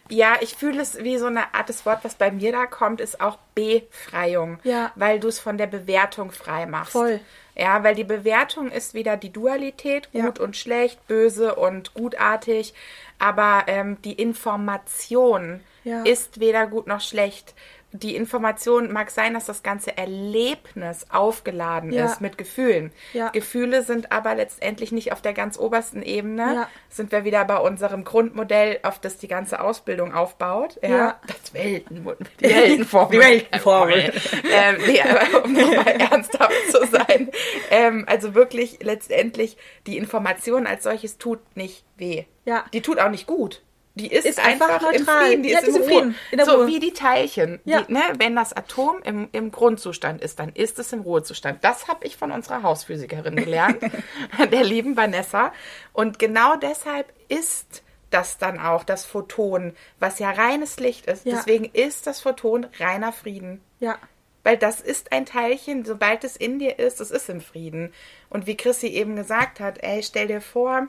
[0.10, 3.02] Ja, ich fühle es wie so eine Art, das Wort, was bei mir da kommt,
[3.02, 4.60] ist auch Befreiung.
[4.64, 4.94] Ja.
[4.96, 6.94] Weil du es von der Bewertung frei machst.
[6.94, 7.20] Voll.
[7.54, 10.26] Ja, weil die Bewertung ist wieder die Dualität, Ja.
[10.28, 12.74] gut und schlecht, böse und gutartig.
[13.20, 16.04] Aber ähm, die Information Ja.
[16.04, 17.54] ist weder gut noch schlecht.
[17.94, 22.06] Die Information mag sein, dass das ganze Erlebnis aufgeladen Ja.
[22.06, 22.92] ist mit Gefühlen.
[23.14, 23.30] Ja.
[23.30, 26.42] Gefühle sind aber letztendlich nicht auf der ganz obersten Ebene.
[26.54, 26.70] Ja.
[26.90, 30.78] Sind wir wieder bei unserem Grundmodell, auf das die ganze Ausbildung aufbaut.
[30.84, 31.18] Ja.
[31.28, 32.28] Das Weltenmodell.
[32.42, 33.20] Die Weltenformel.
[33.20, 34.14] Die Weltenformel.
[34.52, 37.30] ähm, nee, aber um nochmal ernsthaft zu sein.
[37.72, 39.58] Ähm, also wirklich letztendlich,
[39.88, 42.26] die Information als solches tut nicht weh.
[42.46, 42.66] Ja.
[42.74, 43.62] Die tut auch nicht gut.
[43.98, 45.26] Die ist, Ist einfach einfach, im neutral.
[45.28, 45.84] Frieden, die Ja, ist im im.
[45.84, 46.68] Frieden, in der so Ruhe.
[46.68, 47.60] wie die Teilchen.
[47.66, 47.82] Ja.
[47.82, 51.64] Die, ne, wenn das Atom im, im Grundzustand ist, dann ist es im Ruhezustand.
[51.64, 53.80] Das habe ich von unserer Hausphysikerin gelernt,
[54.52, 55.52] der lieben Vanessa.
[55.94, 61.26] Und genau deshalb ist das dann auch das Photon, was ja reines Licht ist.
[61.26, 61.36] Ja.
[61.36, 63.62] Deswegen ist das Photon reiner Frieden.
[63.80, 63.98] ja.
[64.44, 67.92] Weil das ist ein Teilchen, sobald es in dir ist, es ist im Frieden.
[68.30, 70.88] Und wie Chrissy eben gesagt hat, ey, stell dir vor,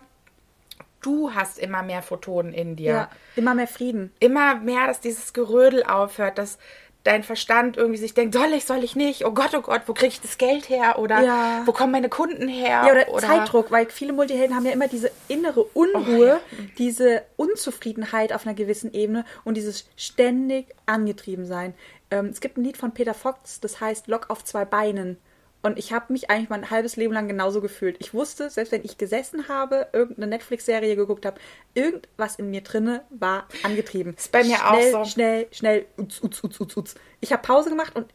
[1.00, 2.90] du hast immer mehr Photonen in dir.
[2.92, 3.10] Ja.
[3.36, 4.12] Immer mehr Frieden.
[4.20, 6.58] Immer mehr, dass dieses Gerödel aufhört, dass
[7.04, 9.24] dein Verstand irgendwie sich denkt, soll ich, soll ich nicht?
[9.24, 10.98] Oh Gott, oh Gott, wo kriege ich das Geld her?
[10.98, 11.62] Oder Ja.
[11.64, 12.82] wo kommen meine Kunden her?
[12.86, 18.32] Ja, oder, Zeitdruck, weil viele Multihelden haben ja immer diese innere Unruhe, Oh, diese Unzufriedenheit
[18.32, 21.72] auf einer gewissen Ebene und dieses ständig angetrieben sein.
[22.10, 25.18] Ähm, es gibt ein Lied von Peter Fox, das heißt Lock auf zwei Beinen.
[25.60, 27.96] Und ich habe mich eigentlich mein halbes Leben lang genauso gefühlt.
[27.98, 31.40] Ich wusste, selbst wenn ich gesessen habe, irgendeine Netflix-Serie geguckt habe,
[31.74, 34.14] irgendwas in mir drinne war angetrieben.
[34.14, 35.04] Ist bei mir auch schnell, so.
[35.04, 36.94] Schnell, schnell, uts, uts, uts, uts, uts.
[37.20, 38.06] Ich habe Pause gemacht und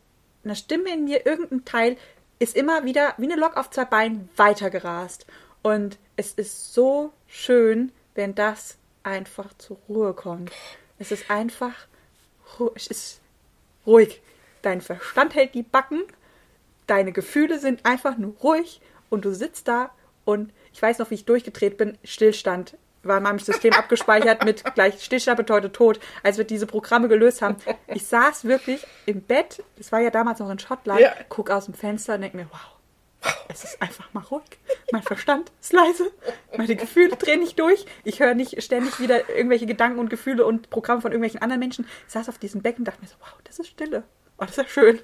[0.46, 1.98] eine Stimme in mir, irgendein Teil,
[2.40, 5.26] ist immer wieder wie eine Lok auf zwei Beinen weitergerast.
[5.62, 10.52] Und es ist so schön, wenn das einfach zur Ruhe kommt.
[11.00, 11.74] Es ist einfach,
[12.76, 13.22] es ist
[13.86, 14.22] ruhig.
[14.62, 16.04] Dein Verstand hält die Backen,
[16.88, 19.92] deine Gefühle sind einfach nur ruhig und du sitzt da
[20.26, 24.64] und ich weiß noch, wie ich durchgedreht bin, Stillstand war in meinem System abgespeichert mit
[24.76, 27.58] gleich Stillstand bedeutet Tod, als wir diese Programme gelöst haben.
[27.88, 31.14] Ich saß wirklich im Bett, das war ja damals noch in Schottland, Ja.
[31.30, 32.60] guck aus dem Fenster und denke mir, wow,
[33.50, 34.44] Es ist einfach mal ruhig.
[34.92, 36.12] Mein Verstand ist leise.
[36.58, 37.86] Meine Gefühle drehen nicht durch.
[38.04, 41.86] Ich höre nicht ständig wieder irgendwelche Gedanken und Gefühle und Programme von irgendwelchen anderen Menschen.
[42.08, 44.04] Ich saß auf diesem Becken und dachte mir so, wow, das ist Stille.
[44.38, 45.00] Oh, das ist ja schön.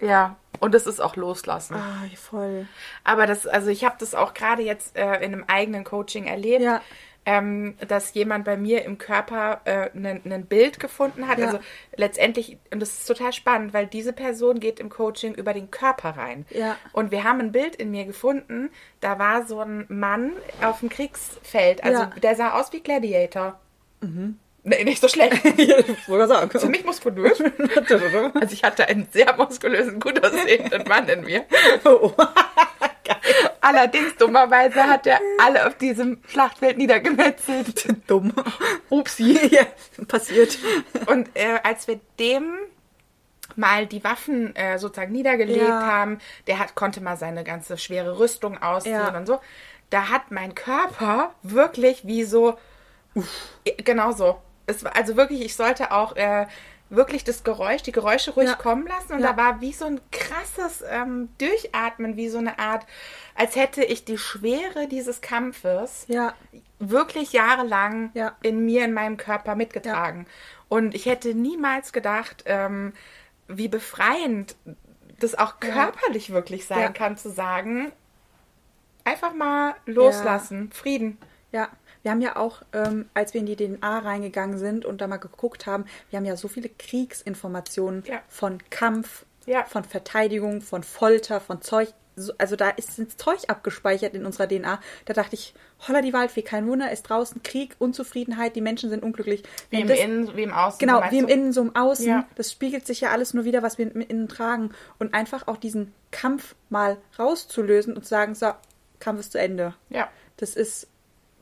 [0.00, 1.74] Ja, und es ist auch loslassen.
[1.74, 2.66] Ah, voll.
[3.04, 6.62] Aber das, also ich habe das auch gerade jetzt äh, in einem eigenen Coaching erlebt.
[6.62, 6.80] Ja.
[7.24, 11.38] Ähm, dass jemand bei mir im Körper ein äh, Bild gefunden hat.
[11.38, 11.46] Ja.
[11.46, 11.60] Also
[11.94, 16.16] letztendlich, und das ist total spannend, weil diese Person geht im Coaching über den Körper
[16.16, 16.46] rein.
[16.50, 16.76] Ja.
[16.92, 20.32] Und wir haben ein Bild in mir gefunden, da war so ein Mann
[20.62, 21.84] auf dem Kriegsfeld.
[21.84, 22.06] Also Ja.
[22.20, 23.60] der sah aus wie Gladiator.
[24.64, 25.44] Nee, nicht so schlecht.
[25.58, 26.58] ich wollte sagen.
[26.58, 27.42] Ziemlich muskulös.
[28.34, 31.44] Also ich hatte einen sehr muskulösen, gut aussehenden Mann in mir.
[31.84, 32.12] oh.
[33.60, 37.86] Allerdings, dummerweise hat er alle auf diesem Schlachtfeld niedergemetzelt.
[38.08, 38.32] Dumm.
[38.88, 39.38] Upsi.
[39.50, 39.66] Ja,
[40.06, 40.58] passiert.
[41.06, 42.54] Und äh, als wir dem
[43.56, 45.82] mal die Waffen äh, sozusagen niedergelegt Ja.
[45.86, 49.16] haben, der hat, konnte mal seine ganze schwere Rüstung ausziehen Ja.
[49.16, 49.40] und so,
[49.90, 52.56] da hat mein Körper wirklich wie so,
[53.14, 54.38] Ja, genau so.
[54.66, 56.46] Es war, also wirklich, ich sollte auch äh,
[56.90, 58.54] wirklich das Geräusch, die Geräusche ruhig Ja.
[58.54, 59.14] kommen lassen.
[59.14, 59.32] Und Ja.
[59.32, 62.86] da war wie so ein krasses ähm, Durchatmen, wie so eine Art,
[63.34, 66.34] als hätte ich die Schwere dieses Kampfes Ja.
[66.78, 68.36] wirklich jahrelang Ja.
[68.42, 70.26] in mir, in meinem Körper mitgetragen.
[70.68, 72.92] Und ich hätte niemals gedacht, ähm,
[73.48, 74.54] wie befreiend
[75.18, 77.92] das auch körperlich wirklich sein kann, zu sagen,
[79.04, 81.18] einfach mal loslassen, Frieden.
[81.52, 81.68] Ja,
[82.02, 85.18] wir haben ja auch, ähm, als wir in die DNA reingegangen sind und da mal
[85.18, 88.20] geguckt haben, wir haben ja so viele Kriegsinformationen Ja.
[88.28, 89.64] von Kampf, Ja.
[89.64, 91.88] von Verteidigung, von Folter, von Zeug.
[92.14, 94.80] So- Also da ist sind Zeug abgespeichert in unserer DNA.
[95.06, 95.54] Da dachte ich,
[95.88, 99.42] holla die Waldfee, kein Wunder, ist draußen Krieg, Unzufriedenheit, die Menschen sind unglücklich.
[99.70, 100.78] Wie im das- Innen, wie im Außen.
[100.78, 101.32] Genau, wie im du?
[101.32, 102.06] Innen, so im Außen.
[102.06, 102.26] Ja.
[102.34, 104.72] Das spiegelt sich ja alles nur wieder, was wir im Innen tragen.
[104.98, 108.52] Und einfach auch diesen Kampf mal rauszulösen und zu sagen, so,
[109.00, 109.74] Kampf ist zu Ende.
[109.88, 110.10] Ja.
[110.36, 110.88] Das ist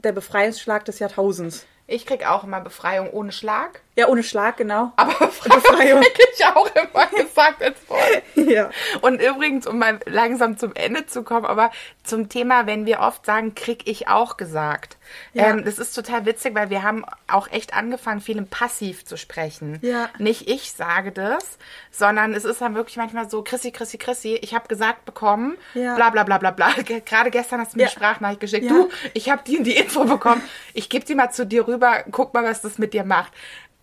[0.05, 1.67] der Befreiungsschlag des Jahrtausends.
[1.87, 3.83] Ich krieg auch immer Befreiung ohne Schlag.
[4.01, 4.93] Ja, ohne Schlag, genau.
[4.97, 8.23] Aber Befreiung, krieg ich auch immer gesagt als Wort.
[8.35, 8.71] ja.
[9.01, 11.71] Und übrigens, um mal langsam zum Ende zu kommen, aber
[12.05, 14.97] zum Thema, wenn wir oft sagen, krieg ich auch gesagt.
[15.33, 15.49] Ja.
[15.49, 19.17] Ähm, das ist total witzig, weil wir haben auch echt angefangen, viel im Passiv zu
[19.17, 19.79] sprechen.
[19.83, 20.09] Ja.
[20.19, 21.59] Nicht ich sage das,
[21.91, 25.95] sondern es ist dann wirklich manchmal so, Chrissy, Chrissy, Chrissy, ich habe gesagt bekommen, Ja.
[25.97, 26.71] bla bla bla bla bla.
[26.85, 27.89] Ge- Gerade gestern hast du mir Ja.
[27.91, 28.65] Sprachnachricht geschickt.
[28.67, 28.71] Ja.
[28.73, 30.43] Du, ich habe die und die Info bekommen.
[30.75, 33.33] Ich gebe die mal zu dir rüber, guck mal, was das mit dir macht.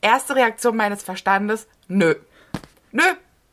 [0.01, 2.15] Erste Reaktion meines Verstandes, nö.
[2.91, 3.03] Nö,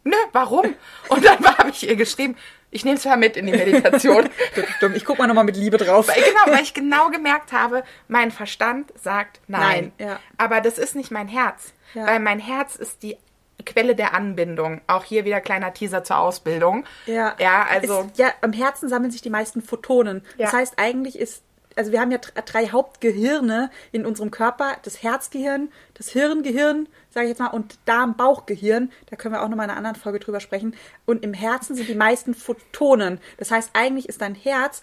[0.05, 0.75] nö, warum?
[1.09, 2.37] Und dann habe ich ihr geschrieben,
[2.71, 4.29] ich nehme es mal mit in die Meditation.
[4.77, 6.09] Stimmt, ich guck mal nochmal mit Liebe drauf.
[6.09, 9.93] Weil, genau, weil ich genau gemerkt habe, mein Verstand sagt nein.
[9.99, 10.21] Nein, ja.
[10.39, 11.73] Aber das ist nicht mein Herz.
[11.95, 12.07] Ja.
[12.07, 13.17] Weil mein Herz ist die
[13.65, 14.81] Quelle der Anbindung.
[14.89, 16.85] Auch hier wieder kleiner Teaser zur Ausbildung.
[17.07, 18.09] Ja, Ja, also.
[18.13, 20.25] Es, ja, am Herzen sammeln sich die meisten Photonen.
[20.37, 20.59] Das Ja.
[20.59, 21.44] heißt, eigentlich ist,
[21.77, 27.27] also wir haben ja dr- drei Hauptgehirne in unserem Körper: das Herzgehirn, das Hirngehirn, sage
[27.27, 28.91] ich jetzt mal, und Darm-Bauchgehirn.
[29.11, 30.75] Da können wir auch nochmal in einer anderen Folge drüber sprechen.
[31.07, 33.21] Und im Herzen sind die meisten Photonen.
[33.39, 34.83] Das heißt, eigentlich ist dein Herz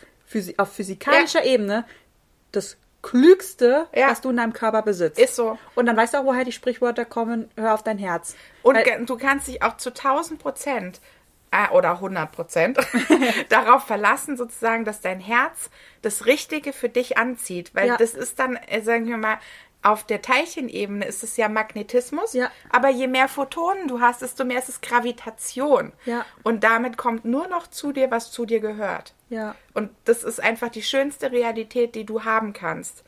[0.57, 1.85] auf physikalischer Ebene
[2.51, 4.09] das klügste, Ja.
[4.11, 5.19] was du in deinem Körper besitzt.
[5.19, 5.57] Ist so.
[5.75, 8.35] Und dann weißt du auch, woher die Sprichwörter kommen, hör auf dein Herz.
[8.63, 11.01] Und Weil- du kannst dich auch zu 1000 Prozent
[11.71, 12.77] oder 100 Prozent
[13.49, 15.69] darauf verlassen, sozusagen, dass dein Herz
[16.01, 17.75] das Richtige für dich anzieht.
[17.75, 17.97] Weil Ja.
[17.97, 19.37] das ist dann, äh, sagen wir mal,
[19.83, 22.51] auf der Teilchenebene ist es ja Magnetismus, Ja.
[22.69, 25.91] aber je mehr Photonen du hast, desto mehr ist es Gravitation.
[26.05, 26.23] Ja.
[26.43, 29.13] Und damit kommt nur noch zu dir, was zu dir gehört.
[29.29, 29.55] Ja.
[29.73, 33.03] Und das ist einfach die schönste Realität, die du haben kannst.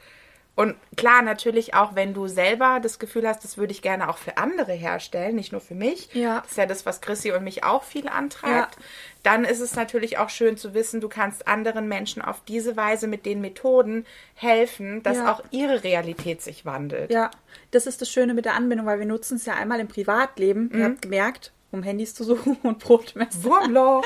[0.55, 4.17] Und klar, natürlich auch, wenn du selber das Gefühl hast, das würde ich gerne auch
[4.19, 6.13] für andere herstellen, nicht nur für mich.
[6.13, 6.41] Ja.
[6.41, 8.75] Das ist ja das, was Chrissy und mich auch viel antreibt.
[8.75, 8.81] Ja.
[9.23, 13.07] Dann ist es natürlich auch schön zu wissen, du kannst anderen Menschen auf diese Weise
[13.07, 15.31] mit den Methoden helfen, dass Ja.
[15.33, 17.09] auch ihre Realität sich wandelt.
[17.11, 17.31] Ja,
[17.71, 20.69] das ist das Schöne mit der Anbindung, weil wir nutzen es ja einmal im Privatleben.
[20.71, 23.43] Ihr habt gemerkt, um Handys zu suchen und Brotmesser.
[23.43, 24.03] Wurmloch.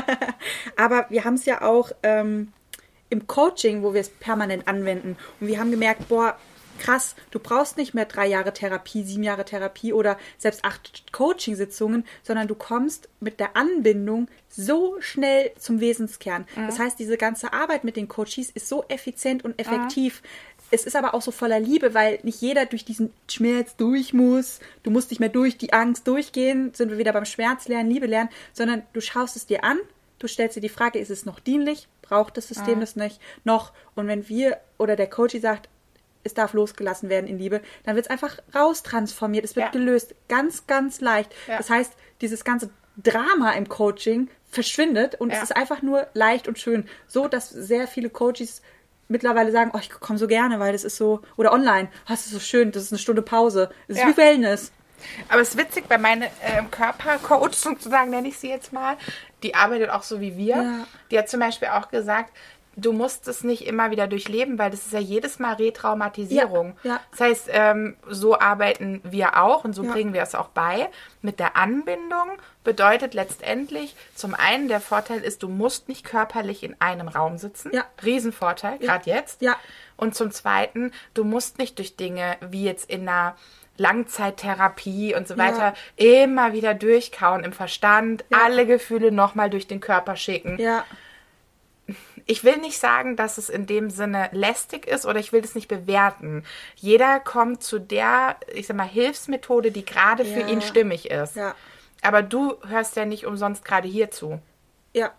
[0.76, 2.52] Aber wir haben es ja auch ähm,
[3.10, 5.16] im Coaching, wo wir es permanent anwenden.
[5.40, 6.36] Und wir haben gemerkt, boah,
[6.80, 12.04] krass, du brauchst nicht mehr drei Jahre Therapie, sieben Jahre Therapie oder selbst acht Coaching-Sitzungen,
[12.22, 16.46] sondern du kommst mit der Anbindung so schnell zum Wesenskern.
[16.56, 20.22] Das heißt, diese ganze Arbeit mit den Coaches ist so effizient und effektiv.
[20.72, 24.60] Es ist aber auch so voller Liebe, weil nicht jeder durch diesen Schmerz durch muss.
[24.82, 28.06] Du musst nicht mehr durch die Angst durchgehen, sind wir wieder beim Schmerz lernen, Liebe
[28.06, 29.78] lernen, sondern du schaust es dir an,
[30.20, 31.88] du stellst dir die Frage, ist es noch dienlich?
[32.02, 33.72] Braucht das System das nicht noch?
[33.96, 35.68] Und wenn wir oder der Coach sagt,
[36.22, 39.72] es darf losgelassen werden in Liebe, dann wird es einfach raustransformiert, es wird Ja.
[39.72, 40.14] gelöst.
[40.28, 41.32] Ganz, ganz leicht.
[41.48, 41.56] Ja.
[41.56, 45.36] Das heißt, dieses ganze Drama im Coaching verschwindet und Ja.
[45.38, 46.86] es ist einfach nur leicht und schön.
[47.06, 48.60] So, dass sehr viele Coaches
[49.08, 52.26] mittlerweile sagen, oh, ich komme so gerne, weil das ist so, oder online, oh, das
[52.26, 53.70] ist so schön, das ist eine Stunde Pause.
[53.88, 54.72] Das ist wie Wellness.
[55.30, 58.98] Aber es ist witzig, bei meiner ähm, Körpercoach sozusagen, nenne ich sie jetzt mal,
[59.42, 60.56] die arbeitet auch so wie wir.
[60.56, 60.86] Ja.
[61.10, 62.32] Die hat zum Beispiel auch gesagt,
[62.76, 66.76] du musst es nicht immer wieder durchleben, weil das ist ja jedes Mal Retraumatisierung.
[66.82, 67.00] Ja, ja.
[67.10, 69.92] Das heißt, ähm, so arbeiten wir auch und so Ja.
[69.92, 70.88] bringen wir es auch bei.
[71.20, 72.30] Mit der Anbindung
[72.64, 77.70] bedeutet letztendlich, zum einen der Vorteil ist, du musst nicht körperlich in einem Raum sitzen.
[77.74, 77.84] Ja.
[78.04, 79.42] Riesenvorteil, gerade jetzt.
[79.42, 79.56] Ja.
[79.96, 83.36] Und zum Zweiten, du musst nicht durch Dinge wie jetzt in einer
[83.80, 88.38] Langzeittherapie und so weiter immer wieder durchkauen im Verstand, Ja.
[88.44, 90.58] alle Gefühle nochmal durch den Körper schicken.
[90.60, 90.84] Ja,
[92.26, 95.56] Ich will nicht sagen, dass es in dem Sinne lästig ist oder ich will das
[95.56, 96.44] nicht bewerten.
[96.76, 100.46] Jeder kommt zu der, ich sag mal, Hilfsmethode, die gerade für Ja.
[100.46, 101.34] ihn stimmig ist.
[101.34, 101.54] ja,
[102.02, 104.40] Aber du hörst ja nicht umsonst gerade hier zu.
[104.92, 105.10] ja,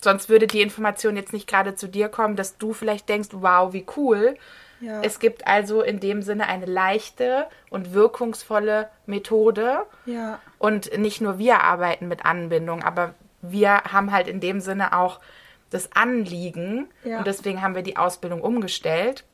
[0.00, 3.72] Sonst würde die Information jetzt nicht gerade zu dir kommen, dass du vielleicht denkst, wow,
[3.72, 4.36] wie cool.
[4.80, 5.00] Ja.
[5.02, 9.86] Es gibt also in dem Sinne eine leichte und wirkungsvolle Methode.
[10.06, 14.96] ja, Und nicht nur wir arbeiten mit Anbindung, aber wir haben halt in dem Sinne
[14.96, 15.20] auch
[15.70, 16.88] das Anliegen.
[17.04, 17.18] Ja.
[17.18, 19.24] Und deswegen haben wir die Ausbildung umgestellt,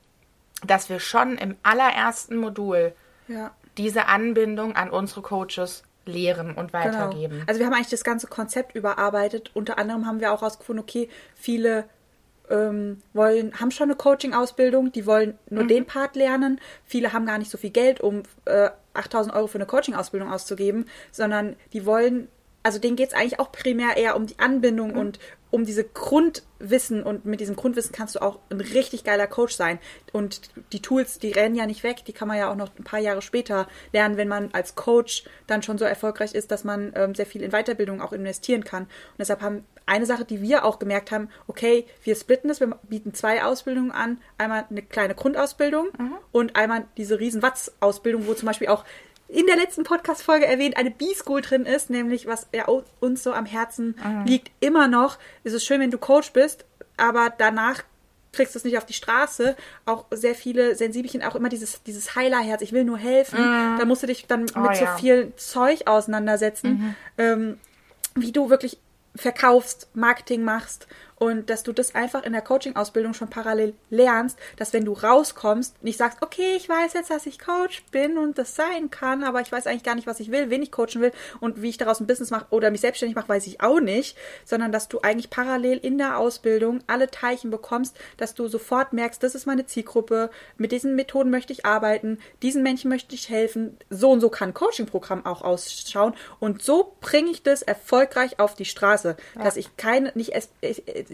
[0.67, 2.93] dass wir schon im allerersten Modul
[3.29, 3.53] ja.
[3.77, 7.35] diese Anbindung an unsere Coaches lehren und weitergeben.
[7.35, 7.45] Genau.
[7.47, 9.51] Also wir haben eigentlich das ganze Konzept überarbeitet.
[9.55, 11.85] Unter anderem haben wir auch herausgefunden, okay, viele
[12.51, 15.57] ähm, wollen, haben schon eine Coaching-Ausbildung, die wollen Mhm.
[15.57, 16.61] nur den Part lernen.
[16.85, 20.87] Viele haben gar nicht so viel Geld, um äh, 8000 Euro für eine Coaching-Ausbildung auszugeben,
[21.13, 22.29] sondern die wollen,
[22.63, 24.99] also denen geht es eigentlich auch primär eher um die Anbindung Mhm.
[24.99, 25.19] und
[25.51, 29.81] um diese Grundwissen und mit diesem Grundwissen kannst du auch ein richtig geiler Coach sein.
[30.13, 30.43] Und
[30.73, 33.01] die Tools, die rennen ja nicht weg, die kann man ja auch noch ein paar
[33.01, 37.17] Jahre später lernen, wenn man als Coach dann schon so erfolgreich ist, dass man ähm,
[37.17, 38.85] sehr viel in Weiterbildung auch investieren kann.
[38.85, 42.79] Und deshalb haben eine Sache, die wir auch gemerkt haben, okay, wir splitten das, wir
[42.89, 44.19] bieten zwei Ausbildungen an.
[44.39, 45.89] Einmal eine kleine Grundausbildung
[46.31, 48.85] und einmal diese riesen Watts-Ausbildung, wo zum Beispiel auch
[49.33, 52.67] in der letzten Podcast-Folge erwähnt, eine B-School drin ist, nämlich was ja
[53.01, 53.95] uns so am Herzen
[54.27, 55.19] liegt, immer noch.
[55.45, 56.65] ist Es schön, wenn du Coach bist,
[56.97, 57.83] aber danach
[58.33, 59.57] kriegst du es nicht auf die Straße.
[59.87, 63.39] Auch sehr viele Sensibelchen, auch immer dieses, dieses Heilerherz, ich will nur helfen.
[63.79, 64.97] Da musst du dich dann mit so ja.
[64.97, 67.59] viel Zeug auseinandersetzen, ähm,
[68.15, 68.79] wie du wirklich
[69.17, 70.87] verkaufst, Marketing machst
[71.21, 75.83] und dass du das einfach in der Coaching-Ausbildung schon parallel lernst, dass wenn du rauskommst,
[75.85, 79.43] nicht sagst, okay, ich weiß jetzt, dass ich Coach bin und das sein kann, aber
[79.43, 81.77] ich weiß eigentlich gar nicht, was ich will, wen ich coachen will und wie ich
[81.77, 84.17] daraus ein Business mache oder mich selbstständig mache, weiß ich auch nicht,
[84.47, 89.23] sondern dass du eigentlich parallel in der Ausbildung alle Teilchen bekommst, dass du sofort merkst,
[89.23, 93.77] das ist meine Zielgruppe, mit diesen Methoden möchte ich arbeiten, diesen Menschen möchte ich helfen,
[93.91, 96.15] so und so kann ein Coaching-Programm auch ausschauen.
[96.39, 100.33] Und so bringe ich das erfolgreich auf die Straße, dass ich keine, nicht,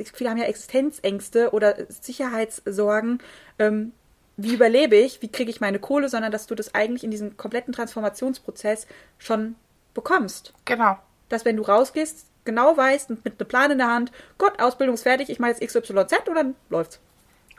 [0.05, 3.21] viele haben ja Existenzängste oder Sicherheitssorgen,
[3.59, 3.93] ähm,
[4.37, 7.37] wie überlebe ich, wie kriege ich meine Kohle, sondern dass du das eigentlich in diesem
[7.37, 8.87] kompletten Transformationsprozess
[9.19, 9.57] schon
[9.95, 10.53] bekommst.
[10.65, 10.99] Genau.
[11.29, 14.95] Dass wenn du rausgehst, genau weißt und mit einem Plan in der Hand, Gott, Ausbildung
[14.95, 17.01] ist fertig, ich mache jetzt XYZ und dann läuft's.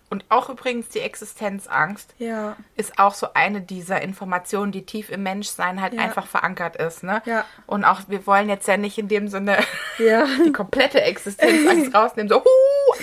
[0.09, 2.55] Und auch übrigens die Existenzangst Ja.
[2.75, 6.01] ist auch so eine dieser Informationen, die tief im Menschsein halt Ja.
[6.01, 7.03] einfach verankert ist.
[7.03, 7.21] Ne?
[7.25, 7.43] Ja.
[7.65, 9.57] Und auch, wir wollen jetzt ja nicht in dem Sinne
[10.45, 12.47] die komplette Existenzangst rausnehmen, so, huh,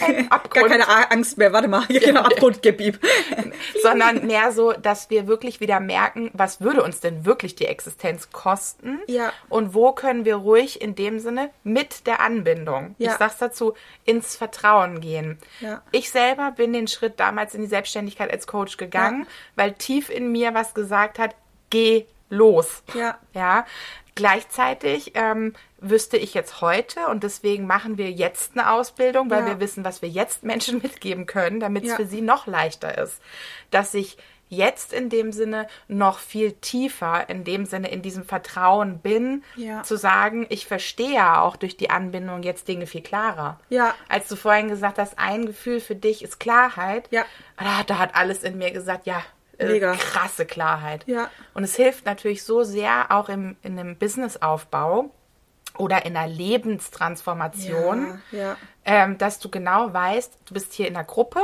[0.03, 0.69] ein Gar Abgrund.
[0.69, 2.99] keine Angst mehr, warte mal, genau, Abgrund, gib ihm.
[3.83, 8.31] sondern mehr so, dass wir wirklich wieder merken, was würde uns denn wirklich die Existenz
[8.31, 9.33] kosten Ja.
[9.49, 13.13] und wo können wir ruhig in dem Sinne mit der Anbindung, Ja.
[13.13, 13.75] ich sag's dazu,
[14.05, 15.39] ins Vertrauen gehen.
[15.61, 15.83] Ja.
[15.93, 19.29] Ich selber bin den Schritt damals in die Selbstständigkeit als Coach gegangen, Ja.
[19.57, 21.35] weil tief in mir was gesagt hat,
[21.71, 22.83] geh los.
[22.95, 23.19] Ja.
[23.33, 23.67] Ja.
[24.15, 29.47] Gleichzeitig ähm, wüsste ich jetzt heute und deswegen machen wir jetzt eine Ausbildung, weil Ja.
[29.47, 31.97] wir wissen, was wir jetzt Menschen mitgeben können, damit es Ja.
[31.97, 33.21] für sie noch leichter ist,
[33.71, 34.17] dass ich
[34.51, 39.83] jetzt in dem Sinne noch viel tiefer, in dem Sinne in diesem Vertrauen bin, Ja.
[39.83, 43.59] zu sagen, ich verstehe ja auch durch die Anbindung jetzt Dinge viel klarer.
[43.69, 43.95] Ja.
[44.09, 47.25] Als du vorhin gesagt hast, ein Gefühl für dich ist Klarheit, Ja.
[47.57, 49.23] da, da hat alles in mir gesagt, ja,
[49.59, 49.93] Mega.
[49.95, 51.05] krasse Klarheit.
[51.07, 51.31] Ja.
[51.53, 55.11] Und es hilft natürlich so sehr auch im, in einem Businessaufbau
[55.77, 58.57] oder in einer Lebenstransformation, Ja, ja.
[58.87, 61.41] Ähm, dass du genau weißt, du bist hier in einer Gruppe.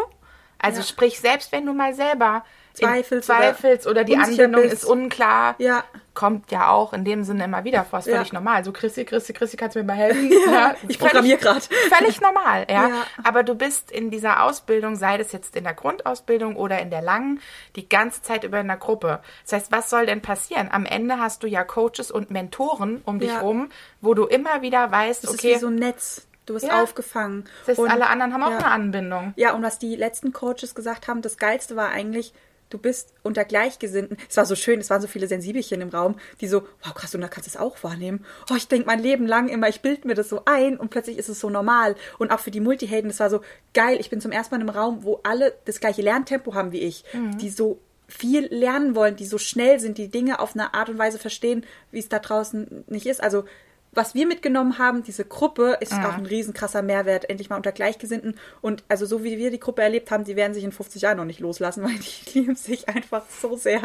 [0.58, 0.84] Also Ja.
[0.86, 2.44] sprich, selbst wenn du mal selber
[2.78, 4.74] in Zweifelst oder zweifelst oder, die Anbindung bist.
[4.74, 5.84] ist unklar, Ja.
[6.20, 8.16] Kommt ja auch in dem Sinne immer wieder vor, ist Ja.
[8.16, 8.62] völlig normal.
[8.62, 10.30] So, Chrissy, Chrissy, Chrissy, kannst du mir mal helfen?
[10.52, 11.66] Ja, ich programmiere grad.
[11.96, 12.88] Völlig normal, ja.
[12.88, 12.94] Ja.
[13.24, 17.00] Aber du bist in dieser Ausbildung, sei das jetzt in der Grundausbildung oder in der
[17.00, 17.40] langen,
[17.76, 19.20] die ganze Zeit über in der Gruppe.
[19.44, 20.68] Das heißt, was soll denn passieren?
[20.70, 23.40] Am Ende hast du ja Coaches und Mentoren um dich Ja.
[23.40, 23.70] rum,
[24.02, 26.26] wo du immer wieder weißt, Das okay, ist wie so ein Netz.
[26.44, 26.82] Du wirst Ja.
[26.82, 27.44] aufgefangen.
[27.60, 28.58] das heißt, Und- alle anderen haben auch ja.
[28.58, 29.32] eine Anbindung.
[29.36, 32.34] Ja, und was die letzten Coaches gesagt haben, das Geilste war eigentlich,
[32.70, 34.16] du bist unter Gleichgesinnten.
[34.28, 37.14] Es war so schön, es waren so viele Sensibelchen im Raum, die so, wow, krass,
[37.14, 38.24] und da kannst du es auch wahrnehmen.
[38.50, 41.18] Oh, ich denke mein Leben lang immer, ich bild mir das so ein und plötzlich
[41.18, 41.96] ist es so normal.
[42.18, 43.42] Und auch für die Multihelden, das war so
[43.74, 43.98] geil.
[44.00, 46.80] Ich bin zum ersten Mal in einem Raum, wo alle das gleiche Lerntempo haben wie
[46.80, 47.04] ich,
[47.40, 50.98] die so viel lernen wollen, die so schnell sind, die Dinge auf eine Art und
[50.98, 53.22] Weise verstehen, wie es da draußen nicht ist.
[53.22, 53.44] Also
[53.92, 57.72] was wir mitgenommen haben, diese Gruppe, ist auch ein riesen krasser Mehrwert, endlich mal unter
[57.72, 58.38] Gleichgesinnten.
[58.60, 61.16] Und also so wie wir die Gruppe erlebt haben, die werden sich in 50 Jahren
[61.16, 63.80] noch nicht loslassen, weil die lieben sich einfach so sehr.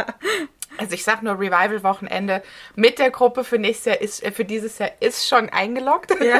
[0.78, 2.44] Also ich sag nur Revival-Wochenende
[2.76, 6.14] mit der Gruppe für nächstes Jahr ist, äh, für dieses Jahr ist schon eingeloggt.
[6.24, 6.40] Ja.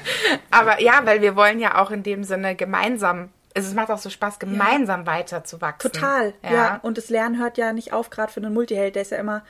[0.50, 3.98] Aber ja, weil wir wollen ja auch in dem Sinne gemeinsam, also es macht auch
[3.98, 5.90] so Spaß, gemeinsam weiter zu wachsen.
[5.90, 6.80] Total, ja.
[6.82, 8.96] Und das Lernen hört ja nicht auf, gerade für einen Multiheld.
[8.96, 9.42] Der ist ja immer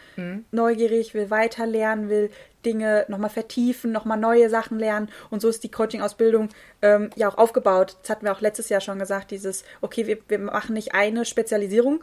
[0.53, 2.31] neugierig, will weiter lernen, will
[2.67, 5.09] Dinge nochmal vertiefen, nochmal neue Sachen lernen.
[5.31, 6.49] Und so ist die Coaching-Ausbildung
[6.83, 7.97] ähm, ja auch aufgebaut.
[8.03, 11.25] Das hatten wir auch letztes Jahr schon gesagt, dieses, okay, wir, wir machen nicht eine
[11.25, 12.03] Spezialisierung,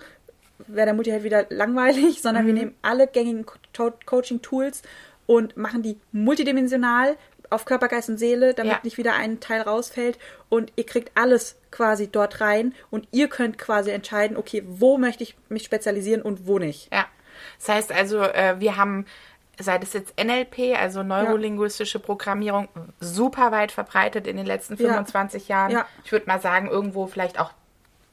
[0.68, 4.82] wäre der Multiheld wieder langweilig, sondern wir nehmen alle gängigen Co Coaching-Tools
[5.26, 7.16] und machen die multidimensional
[7.50, 8.80] auf Körper, Geist und Seele, damit Ja.
[8.84, 10.18] nicht wieder ein Teil rausfällt.
[10.50, 15.24] Und ihr kriegt alles quasi dort rein und ihr könnt quasi entscheiden, okay, wo möchte
[15.24, 16.92] ich mich spezialisieren und wo nicht.
[16.92, 17.06] Ja.
[17.60, 19.06] Das heißt also, äh, wir haben,
[19.60, 24.90] sei das jetzt NLP, also neurolinguistische Programmierung, super weit verbreitet in den letzten Ja.
[24.90, 25.72] 25 Jahren.
[25.72, 25.86] Ja.
[26.04, 27.52] Ich würde mal sagen, irgendwo vielleicht auch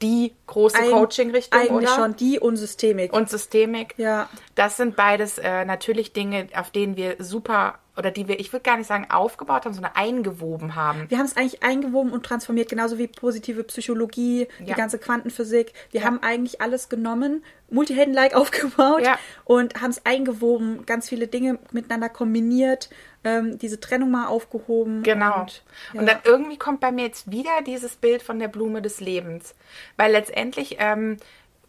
[0.02, 1.94] die große Coaching-Richtung, Eigentlich oder?
[1.94, 3.12] schon die und Systemik.
[3.12, 3.94] Und Systemik.
[3.98, 4.28] Ja.
[4.54, 8.62] Das sind beides äh, natürlich Dinge, auf denen wir super, oder die wir, ich würde
[8.62, 11.04] gar nicht sagen aufgebaut haben, sondern eingewoben haben.
[11.10, 14.74] wir haben es eigentlich eingewoben und transformiert, genauso wie positive Psychologie, die Ja.
[14.76, 15.72] ganze Quantenphysik.
[15.90, 19.18] Wir haben eigentlich alles genommen, Multihelden-like aufgebaut Ja.
[19.44, 22.88] und haben es eingewoben, ganz viele Dinge miteinander kombiniert,
[23.24, 25.02] ähm, diese Trennung mal aufgehoben.
[25.02, 25.40] Genau.
[25.40, 25.62] Und,
[25.94, 26.14] Und, ja.
[26.14, 29.54] dann irgendwie kommt bei mir jetzt wieder dieses Bild von der Blume des Lebens.
[29.96, 31.18] Weil letztendlich ähm,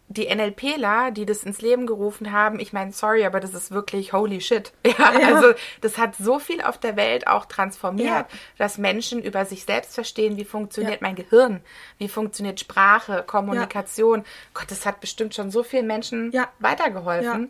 [0.08, 4.12] die NLPler, die das ins Leben gerufen haben, ich meine, sorry, aber das ist wirklich
[4.12, 4.74] holy shit.
[4.86, 8.28] Ja, also das hat so viel auf der Welt auch transformiert, Ja.
[8.58, 11.08] dass Menschen über sich selbst verstehen, wie funktioniert Ja.
[11.08, 11.62] mein Gehirn,
[11.98, 14.26] wie funktioniert Sprache, Kommunikation.
[14.54, 16.50] Gott, das hat bestimmt schon so vielen Menschen Ja.
[16.60, 17.50] weitergeholfen.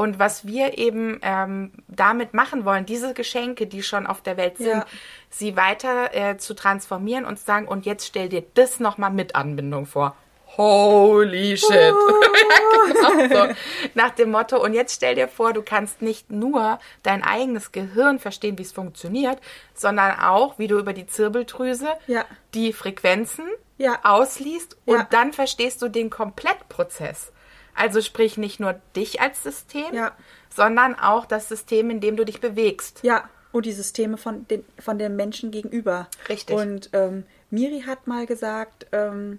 [0.00, 4.56] Und was wir eben ähm, damit machen wollen, diese Geschenke, die schon auf der Welt
[4.56, 4.86] sind, Ja.
[5.28, 9.34] sie weiter äh, zu transformieren und zu sagen, und jetzt stell dir das nochmal mit
[9.34, 10.16] Anbindung vor.
[10.56, 11.70] Holy shit.
[11.70, 12.92] ja,
[13.28, 13.54] genau so.
[13.94, 18.18] Nach dem Motto, und jetzt stell dir vor, du kannst nicht nur dein eigenes Gehirn
[18.18, 19.38] verstehen, wie es funktioniert,
[19.74, 22.24] sondern auch, wie du über die Zirbeldrüse Ja.
[22.54, 23.44] die Frequenzen
[23.76, 23.98] Ja.
[24.02, 27.32] ausliest und dann verstehst du den Komplettprozess.
[27.74, 30.12] Also sprich nicht nur dich als System, Ja.
[30.54, 33.00] sondern auch das System, in dem du dich bewegst.
[33.02, 36.08] Ja, und die Systeme von den, von den Menschen gegenüber.
[36.28, 36.54] Richtig.
[36.56, 39.38] Und ähm, Miri hat mal gesagt, ähm,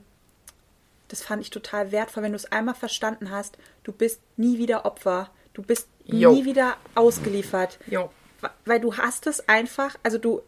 [1.08, 4.86] das fand ich total wertvoll, wenn du es einmal verstanden hast, du bist nie wieder
[4.86, 5.30] Opfer.
[5.54, 6.32] Du bist Jo.
[6.32, 7.78] nie wieder ausgeliefert.
[7.88, 8.10] Jo.
[8.66, 10.42] Weil du hast es einfach, also du,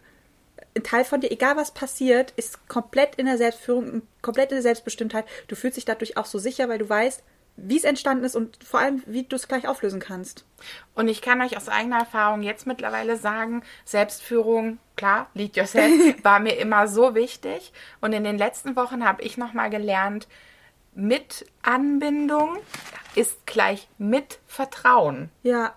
[0.75, 4.63] ein Teil von dir, egal was passiert, ist komplett in der Selbstführung, komplett in der
[4.63, 5.25] Selbstbestimmtheit.
[5.47, 7.21] Du fühlst dich dadurch auch so sicher, weil du weißt,
[7.55, 10.45] wie es entstanden ist und vor allem, wie du es gleich auflösen kannst.
[10.95, 16.39] Und ich kann euch aus eigener Erfahrung jetzt mittlerweile sagen, Selbstführung, klar, lead yourself, war
[16.39, 17.71] mir immer so wichtig.
[18.01, 20.27] Und in den letzten Wochen habe ich nochmal gelernt,
[20.95, 22.57] mit Anbindung
[23.15, 25.29] ist gleich mit Vertrauen.
[25.41, 25.73] Ja,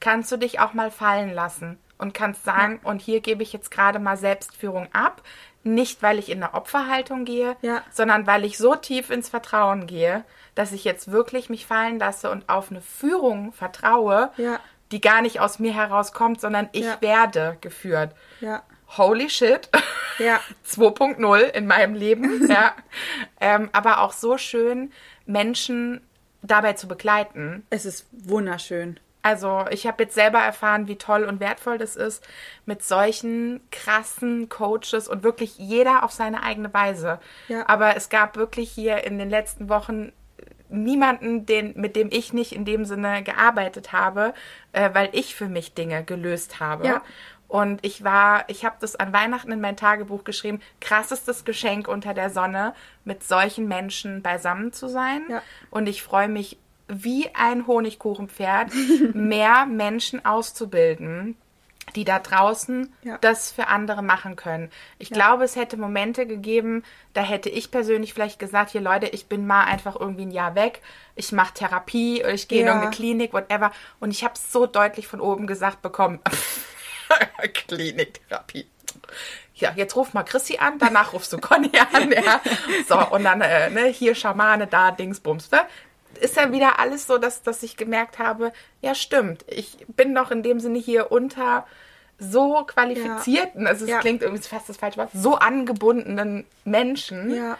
[0.00, 3.70] kannst du dich auch mal fallen lassen und kannst sagen, und hier gebe ich jetzt
[3.70, 5.22] gerade mal Selbstführung ab.
[5.64, 7.82] Nicht, weil ich in eine Opferhaltung gehe, Ja.
[7.90, 12.30] sondern weil ich so tief ins Vertrauen gehe, dass ich jetzt wirklich mich fallen lasse
[12.30, 14.60] und auf eine Führung vertraue, Ja.
[14.92, 17.00] die gar nicht aus mir herauskommt, sondern ich Ja.
[17.00, 18.12] werde geführt.
[18.96, 19.68] Holy shit.
[20.18, 20.38] ja.
[20.64, 22.74] 2.0 in meinem Leben, ja.
[23.40, 24.92] Ähm, aber auch so schön,
[25.26, 26.00] Menschen
[26.42, 27.66] dabei zu begleiten.
[27.70, 29.00] Es ist wunderschön.
[29.24, 32.28] Also ich habe jetzt selber erfahren, wie toll und wertvoll das ist,
[32.66, 37.18] mit solchen krassen Coaches und wirklich jeder auf seine eigene Weise.
[37.48, 37.66] Ja.
[37.66, 40.12] Aber es gab wirklich hier in den letzten Wochen
[40.68, 44.34] niemanden, den, mit dem ich nicht in dem Sinne gearbeitet habe,
[44.72, 46.86] äh, weil ich für mich Dinge gelöst habe.
[46.86, 47.02] Ja.
[47.48, 52.12] Und ich war, ich habe das an Weihnachten in mein Tagebuch geschrieben, krassestes Geschenk unter
[52.12, 55.22] der Sonne, mit solchen Menschen beisammen zu sein.
[55.30, 55.40] Ja.
[55.70, 56.58] Und ich freue mich
[56.88, 58.72] wie ein Honigkuchenpferd,
[59.14, 61.36] mehr Menschen auszubilden,
[61.96, 63.18] die da draußen Ja.
[63.18, 64.70] das für andere machen können.
[64.98, 66.82] Ich glaube, es hätte Momente gegeben,
[67.12, 70.54] da hätte ich persönlich vielleicht gesagt, hier Leute, ich bin mal einfach irgendwie ein Jahr
[70.54, 70.80] weg,
[71.14, 72.72] ich mache Therapie oder ich gehe in Ja.
[72.72, 73.70] irgendeine Klinik, whatever.
[74.00, 76.20] Und ich habe so deutlich von oben gesagt bekommen,
[77.52, 78.66] Kliniktherapie.
[79.56, 82.40] Ja, jetzt ruf mal Chrissy an, danach rufst du Conny an, ja.
[82.88, 85.60] So, und dann, äh, ne, hier Schamane, da, Dingsbums, ne?
[86.18, 90.30] Ist ja wieder alles so, dass, dass ich gemerkt habe, ja, stimmt, ich bin doch
[90.30, 91.66] in dem Sinne hier unter
[92.18, 93.98] so qualifizierten, also es Ja.
[94.00, 97.58] klingt irgendwie fast das falsche Wort, so angebundenen Menschen, Ja.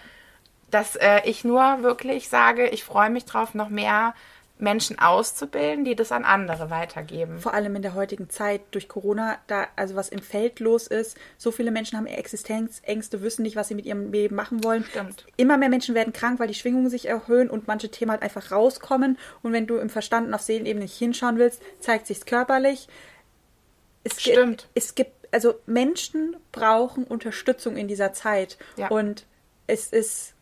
[0.71, 4.15] dass äh, ich nur wirklich sage, ich freue mich drauf, noch mehr
[4.57, 7.39] Menschen auszubilden, die das an andere weitergeben.
[7.41, 11.17] Vor allem in der heutigen Zeit durch Corona, da also was im Feld los ist,
[11.37, 14.85] so viele Menschen haben Existenzängste, wissen nicht, was sie mit ihrem Leben machen wollen.
[14.85, 15.27] Stimmt.
[15.37, 18.53] Immer mehr Menschen werden krank, weil die Schwingungen sich erhöhen und manche Themen halt einfach
[18.53, 19.19] rauskommen.
[19.43, 22.89] Und wenn du im Verstand und auf Seelenebene nicht hinschauen willst, zeigt sich's körperlich.
[24.05, 24.69] Es gi- Stimmt.
[24.75, 28.57] Es gibt, also Menschen brauchen Unterstützung in dieser Zeit.
[28.77, 28.89] Ja.
[28.89, 29.27] Und
[29.67, 30.34] es ist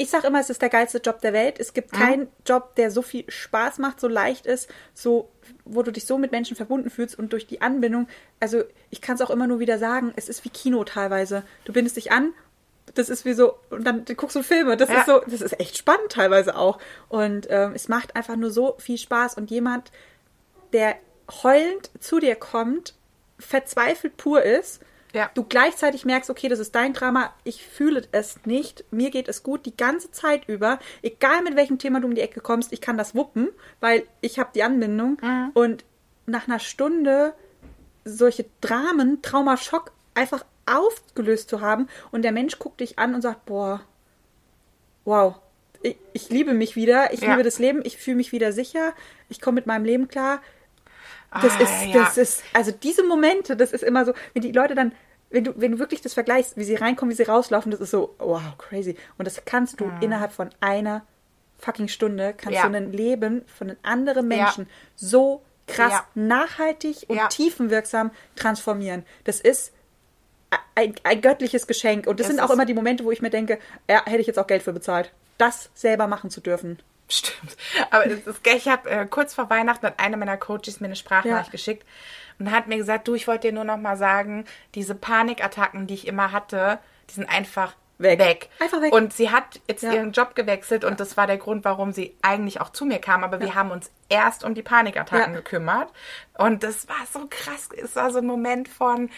[0.00, 1.58] ich sage immer, es ist der geilste Job der Welt.
[1.58, 1.74] Es Mhm.
[1.74, 5.28] gibt keinen Job, der so viel Spaß macht, so leicht ist, so,
[5.64, 8.06] wo du dich so mit Menschen verbunden fühlst und durch die Anbindung.
[8.38, 11.42] Also ich kann es auch immer nur wieder sagen, es ist wie Kino teilweise.
[11.64, 12.32] Du bindest dich an,
[12.94, 14.76] das ist wie so, und dann guckst du Filme.
[14.76, 15.00] Das Ja.
[15.00, 16.78] ist so, das ist echt spannend teilweise auch.
[17.08, 19.34] Und ähm, es macht einfach nur so viel Spaß.
[19.34, 19.90] Und jemand,
[20.72, 20.94] der
[21.42, 22.94] heulend zu dir kommt,
[23.40, 24.80] verzweifelt pur ist,
[25.14, 25.30] Ja.
[25.34, 29.42] du gleichzeitig merkst, okay, das ist dein Drama, ich fühle es nicht, mir geht es
[29.42, 32.80] gut die ganze Zeit über, egal mit welchem Thema du um die Ecke kommst, ich
[32.80, 33.48] kann das wuppen,
[33.80, 35.18] weil ich habe die Anbindung
[35.54, 35.84] und
[36.26, 37.32] nach einer Stunde
[38.04, 43.46] solche Dramen, Traumaschock einfach aufgelöst zu haben und der Mensch guckt dich an und sagt,
[43.46, 43.80] boah,
[45.04, 45.36] wow,
[45.82, 47.30] ich, ich liebe mich wieder, ich Ja.
[47.30, 48.92] liebe das Leben, ich fühle mich wieder sicher,
[49.28, 50.42] ich komme mit meinem Leben klar,
[51.30, 51.92] das Ah, ist, ja.
[52.04, 54.92] das ist, also diese Momente, das ist immer so, wenn die Leute dann,
[55.30, 57.90] wenn du, wenn du wirklich das vergleichst, wie sie reinkommen, wie sie rauslaufen, das ist
[57.90, 58.96] so, wow, crazy.
[59.18, 61.04] Und das kannst du innerhalb von einer
[61.58, 62.64] fucking Stunde, kannst Mhm.
[62.64, 62.68] Ja.
[62.68, 64.36] du ein Leben von einem anderen Ja.
[64.44, 66.06] Menschen so krass Ja.
[66.14, 67.26] nachhaltig und Ja.
[67.28, 69.04] tiefenwirksam transformieren.
[69.24, 69.72] Das ist
[70.74, 72.06] ein, ein göttliches Geschenk.
[72.06, 73.58] Und das Es sind auch immer die Momente, wo ich mir denke,
[73.90, 76.78] ja, hätte ich jetzt auch Geld für bezahlt, das selber machen zu dürfen.
[77.10, 77.56] Stimmt.
[77.90, 80.96] Aber es ist, ich habe äh, kurz vor Weihnachten hat eine meiner Coaches mir eine
[80.96, 81.52] Sprachnachricht Ja.
[81.52, 81.86] geschickt
[82.38, 84.44] und hat mir gesagt, du, ich wollte dir nur noch mal sagen,
[84.74, 86.78] diese Panikattacken, die ich immer hatte,
[87.10, 88.18] die sind einfach Weg.
[88.20, 88.48] weg.
[88.60, 88.92] Einfach weg.
[88.92, 89.92] Und sie hat jetzt Ja.
[89.92, 93.24] ihren Job gewechselt und das war der Grund, warum sie eigentlich auch zu mir kam.
[93.24, 95.40] Aber wir haben uns erst um die Panikattacken Ja.
[95.40, 95.92] gekümmert.
[96.36, 97.70] Und das war so krass.
[97.76, 99.10] Es war so ein Moment von,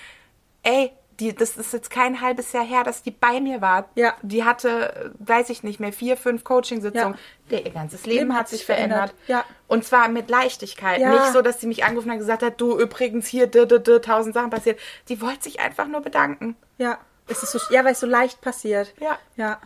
[0.62, 3.88] ey, die, das ist jetzt kein halbes Jahr her, dass die bei mir war.
[3.94, 4.14] Ja.
[4.22, 7.16] Die hatte, weiß ich nicht mehr, vier, fünf Coaching-Sitzungen.
[7.50, 9.14] Der ihr ganzes Leben, hat sich verändert.
[9.28, 9.44] Ja.
[9.68, 11.00] Und zwar mit Leichtigkeit.
[11.00, 11.10] Ja.
[11.10, 13.78] Nicht so, dass sie mich angerufen hat und gesagt hat, du übrigens hier, d, d,
[13.78, 14.80] d, tausend Sachen passiert.
[15.08, 16.56] Die wollte sich einfach nur bedanken.
[16.78, 16.98] Ja,
[17.28, 18.94] es ist so, ja, weil es so leicht passiert.
[18.98, 19.18] Ja.
[19.36, 19.60] Ja.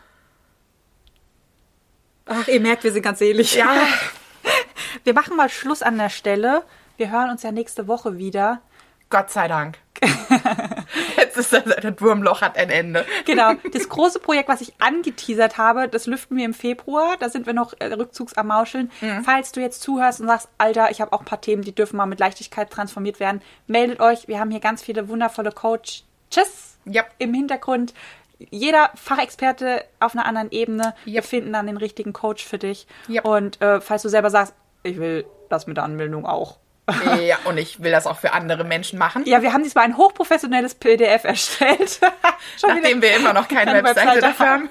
[2.27, 3.55] Ach, ihr merkt, wir sind ganz ähnlich.
[3.55, 3.77] Ja.
[5.03, 6.63] Wir machen mal Schluss an der Stelle.
[6.97, 8.63] Wir hören uns ja nächste Woche wieder.
[9.11, 9.79] Gott sei Dank.
[11.37, 13.05] Jetzt ist das, das Wurmloch hat ein Ende.
[13.25, 17.17] Genau, das große Projekt, was ich angeteasert habe, das lüften wir im Februar.
[17.19, 18.91] Da sind wir noch äh, rückzugs am Mauscheln.
[19.25, 21.97] Falls du jetzt zuhörst und sagst, Alter, ich habe auch ein paar Themen, die dürfen
[21.97, 24.29] mal mit Leichtigkeit transformiert werden, meldet euch.
[24.29, 26.05] Wir haben hier ganz viele wundervolle Coaches
[26.87, 27.07] Yep.
[27.19, 27.95] im Hintergrund.
[28.51, 30.95] Jeder Fachexperte auf einer anderen Ebene.
[31.05, 31.25] Wir Yep.
[31.25, 32.87] finden dann den richtigen Coach für dich.
[33.09, 33.25] Yep.
[33.25, 36.59] Und äh, falls du selber sagst, ich will das mit der Anmeldung auch.
[37.23, 39.25] Ja, und ich will das auch für andere Menschen machen.
[39.27, 42.01] Ja, wir haben diesmal ein hochprofessionelles PDF erstellt.
[42.61, 44.71] Schon Nachdem wir immer noch keine, keine Webseite, dafür haben.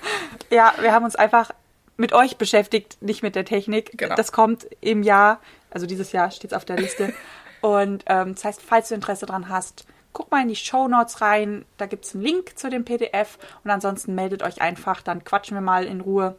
[0.51, 1.51] Ja, wir haben uns einfach
[1.97, 3.97] mit euch beschäftigt, nicht mit der Technik.
[3.97, 4.15] Genau.
[4.15, 5.39] Das kommt im Jahr,
[5.71, 7.13] also dieses Jahr steht es auf der Liste.
[7.61, 11.21] Und ähm, das heißt, falls du Interesse dran hast, guck mal in die Show Notes
[11.21, 11.65] rein.
[11.77, 13.37] Da gibt es einen Link zu dem PDF.
[13.63, 16.35] Und ansonsten meldet euch einfach, dann quatschen wir mal in Ruhe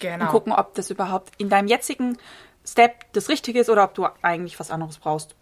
[0.00, 0.26] Genau.
[0.26, 2.18] und gucken, ob das überhaupt in deinem jetzigen
[2.70, 5.34] Step das Richtige ist oder ob du eigentlich was anderes brauchst.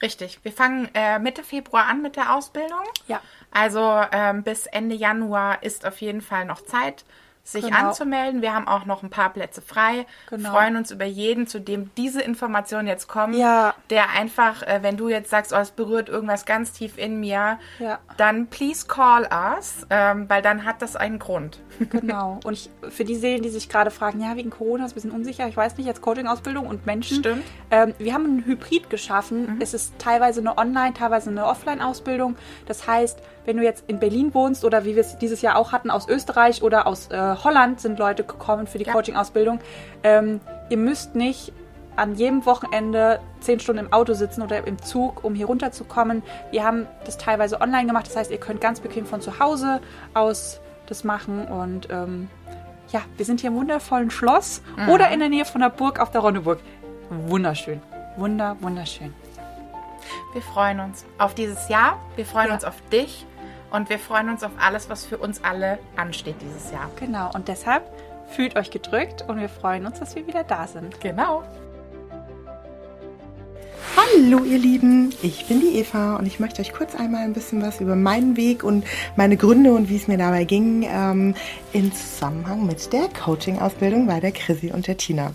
[0.00, 0.38] Richtig.
[0.42, 2.84] Wir fangen äh, Mitte Februar an mit der Ausbildung.
[3.08, 3.20] Ja.
[3.50, 7.04] Also ähm, bis Ende Januar ist auf jeden Fall noch Zeit,
[7.52, 7.76] sich Genau.
[7.88, 8.42] anzumelden.
[8.42, 10.06] Wir haben auch noch ein paar Plätze frei.
[10.30, 10.50] Genau.
[10.50, 13.34] Freuen uns über jeden, zu dem diese Informationen jetzt kommen.
[13.34, 13.74] Ja.
[13.90, 17.58] Der einfach, äh, wenn du jetzt sagst, oh, es berührt irgendwas ganz tief in mir,
[17.78, 17.98] Ja.
[18.16, 21.60] dann please call us, ähm, weil dann hat das einen Grund.
[21.90, 22.40] Genau.
[22.44, 25.10] Und ich, für die Seelen, die sich gerade fragen, ja, wegen Corona ist ein bisschen
[25.12, 27.18] unsicher, ich weiß nicht, jetzt Coaching-Ausbildung und Menschen.
[27.18, 27.44] Stimmt.
[27.70, 29.58] Ähm, wir haben einen Hybrid geschaffen.
[29.60, 32.36] Es ist teilweise eine Online-, teilweise eine Offline-Ausbildung.
[32.66, 35.72] Das heißt, wenn du jetzt in Berlin wohnst oder wie wir es dieses Jahr auch
[35.72, 38.92] hatten, aus Österreich oder aus äh, Holland sind Leute gekommen für die Ja.
[38.92, 39.60] Coaching-Ausbildung.
[40.02, 41.52] Ähm, ihr müsst nicht
[41.96, 46.22] an jedem Wochenende zehn Stunden im Auto sitzen oder im Zug, um hier runterzukommen.
[46.52, 48.06] Wir haben das teilweise online gemacht.
[48.06, 49.80] Das heißt, ihr könnt ganz bequem von zu Hause
[50.14, 51.46] aus das machen.
[51.48, 52.30] Und ähm,
[52.92, 56.10] ja, wir sind hier im wundervollen Schloss oder in der Nähe von der Burg auf
[56.12, 56.60] der Ronneburg.
[57.10, 57.82] Wunderschön.
[58.16, 59.12] Wunder, wunderschön.
[60.32, 61.98] Wir freuen uns auf dieses Jahr.
[62.16, 62.54] Wir freuen Ja.
[62.54, 63.26] uns auf dich.
[63.70, 66.90] Und wir freuen uns auf alles, was für uns alle ansteht dieses Jahr.
[66.98, 67.30] Genau.
[67.34, 67.84] Und deshalb
[68.28, 71.00] fühlt euch gedrückt und wir freuen uns, dass wir wieder da sind.
[71.00, 71.42] Genau.
[73.96, 77.62] Hallo ihr Lieben, ich bin die Eva und ich möchte euch kurz einmal ein bisschen
[77.62, 78.84] was über meinen Weg und
[79.16, 81.34] meine Gründe und wie es mir dabei ging ähm,
[81.72, 85.32] in Zusammenhang mit der Coaching-Ausbildung bei der Chrissy und der Tina.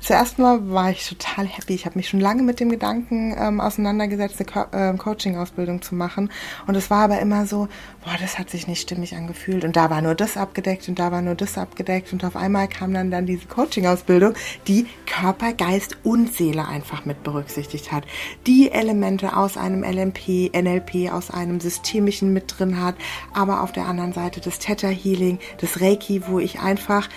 [0.00, 1.74] Zuerst mal war ich total happy.
[1.74, 5.94] Ich habe mich schon lange mit dem Gedanken ähm, auseinandergesetzt, eine Co ähm, Coaching-Ausbildung zu
[5.94, 6.30] machen.
[6.66, 7.68] Und es war aber immer so,
[8.04, 9.64] boah, das hat sich nicht stimmig angefühlt.
[9.64, 12.12] Und da war nur das abgedeckt und da war nur das abgedeckt.
[12.12, 14.34] Und auf einmal kam dann dann diese Coaching-Ausbildung,
[14.66, 18.04] die Körper, Geist und Seele einfach mit berücksichtigt hat,
[18.46, 22.96] die Elemente aus einem LMP, NLP, aus einem systemischen mit drin hat,
[23.32, 27.08] aber auf der anderen Seite das Theta Healing, das Reiki, wo ich einfach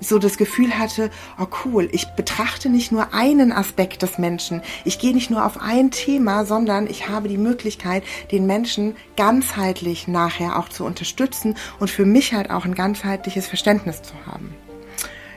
[0.00, 4.98] so das Gefühl hatte, oh cool, ich betrachte nicht nur einen Aspekt des Menschen, ich
[4.98, 10.58] gehe nicht nur auf ein Thema, sondern ich habe die Möglichkeit, den Menschen ganzheitlich nachher
[10.58, 14.54] auch zu unterstützen und für mich halt auch ein ganzheitliches Verständnis zu haben.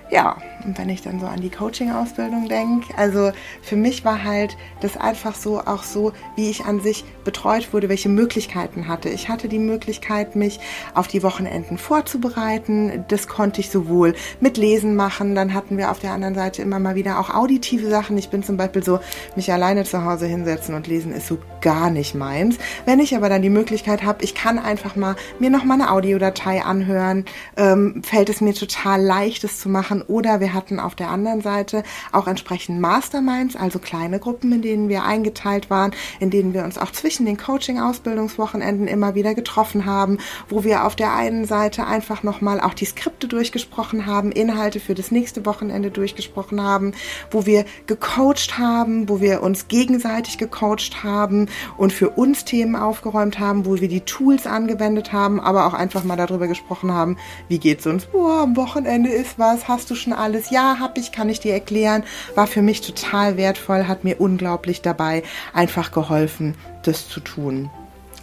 [0.10, 3.32] Ja, und wenn ich dann so an die Coaching-Ausbildung denke, also
[3.62, 7.90] für mich war halt das einfach so, auch so, wie ich an sich betreut wurde,
[7.90, 9.10] welche Möglichkeiten hatte.
[9.10, 10.60] Ich hatte die Möglichkeit, mich
[10.94, 13.06] auf die Wochenenden vorzubereiten.
[13.10, 16.80] Das konnte ich sowohl mit Lesen machen, dann hatten wir auf der anderen Seite immer
[16.80, 18.18] mal wieder auch auditive Sachen.
[18.18, 19.00] Ich bin zum Beispiel so,
[19.36, 22.58] mich alleine zu Hause hinsetzen und lesen ist so gar nicht meins.
[22.86, 25.92] Wenn ich aber dann die Möglichkeit habe, ich kann einfach mal mir noch mal eine
[25.92, 27.26] Audiodatei anhören,
[27.58, 29.97] ähm, fällt es mir total leicht, es zu machen.
[30.02, 34.90] Oder wir hatten auf der anderen Seite auch entsprechend Masterminds, also kleine Gruppen, in denen
[34.90, 40.18] wir eingeteilt waren, in denen wir uns auch zwischen den Coaching-Ausbildungswochenenden immer wieder getroffen haben,
[40.50, 44.96] wo wir auf der einen Seite einfach nochmal auch die Skripte durchgesprochen haben, Inhalte für
[44.96, 46.94] das nächste Wochenende durchgesprochen haben,
[47.32, 53.40] wo wir gecoacht haben, wo wir uns gegenseitig gecoacht haben und für uns Themen aufgeräumt
[53.40, 57.18] haben, wo wir die Tools angewendet haben, aber auch einfach mal darüber gesprochen haben,
[57.48, 58.06] wie geht's uns?
[58.06, 60.50] Boah, am Wochenende ist was, hast du schon alles?
[60.50, 62.04] Ja, hab ich, kann ich dir erklären.
[62.36, 65.24] War für mich total wertvoll, hat mir unglaublich dabei
[65.54, 67.70] einfach geholfen, das zu tun.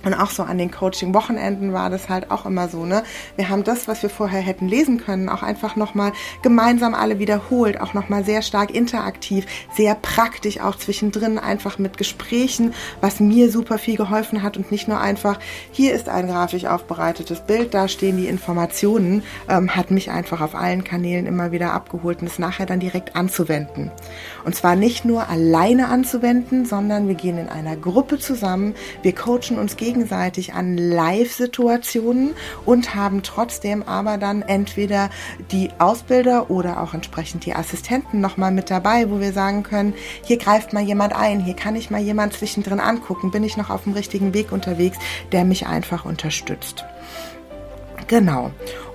[0.05, 3.02] Und auch so an den Coaching-Wochenenden war das halt auch immer so, ne?
[3.36, 7.80] Wir haben das, was wir vorher hätten lesen können, auch einfach nochmal gemeinsam alle wiederholt,
[7.80, 9.46] auch nochmal sehr stark interaktiv,
[9.76, 14.88] sehr praktisch auch zwischendrin einfach mit Gesprächen, was mir super viel geholfen hat und nicht
[14.88, 15.38] nur einfach,
[15.70, 20.55] hier ist ein grafisch aufbereitetes Bild, da stehen die Informationen, ähm, hat mich einfach auf
[20.55, 23.90] allen Kanälen immer wieder abgeholt und es nachher dann direkt anzuwenden.
[24.45, 29.59] Und zwar nicht nur alleine anzuwenden, sondern wir gehen in einer Gruppe zusammen, wir coachen
[29.59, 32.34] uns gegenseitig an Live-Situationen
[32.64, 35.09] und haben trotzdem aber dann entweder
[35.51, 40.36] die Ausbilder oder auch entsprechend die Assistenten nochmal mit dabei, wo wir sagen können, hier
[40.36, 43.84] greift mal jemand ein, hier kann ich mal jemand zwischendrin angucken, bin ich noch auf
[43.84, 44.99] dem richtigen Weg unterwegs,
[45.32, 46.84] der mich einfach unterstützt.
[48.07, 48.51] Genau.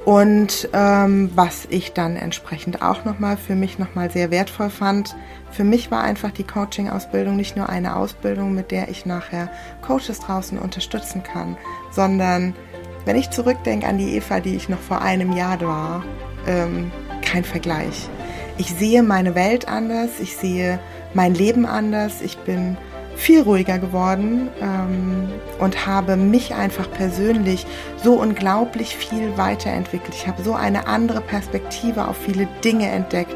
[0.05, 5.15] Und ähm, was ich dann entsprechend auch nochmal für mich nochmal sehr wertvoll fand,
[5.51, 9.49] für mich war einfach die Coaching-Ausbildung nicht nur eine Ausbildung, mit der ich nachher
[9.81, 11.57] Coaches draußen unterstützen kann,
[11.91, 12.55] sondern
[13.05, 16.03] wenn ich zurückdenke an die Eva, die ich noch vor einem Jahr war,
[16.47, 16.91] ähm,
[17.21, 18.09] kein Vergleich.
[18.57, 20.79] Ich sehe meine Welt anders, ich sehe
[21.13, 22.77] mein Leben anders, ich bin
[23.19, 25.27] viel ruhiger geworden ähm,
[25.59, 27.67] und habe mich einfach persönlich
[28.01, 30.15] so unglaublich viel weiterentwickelt.
[30.15, 33.35] Ich habe so eine andere Perspektive auf viele Dinge entdeckt.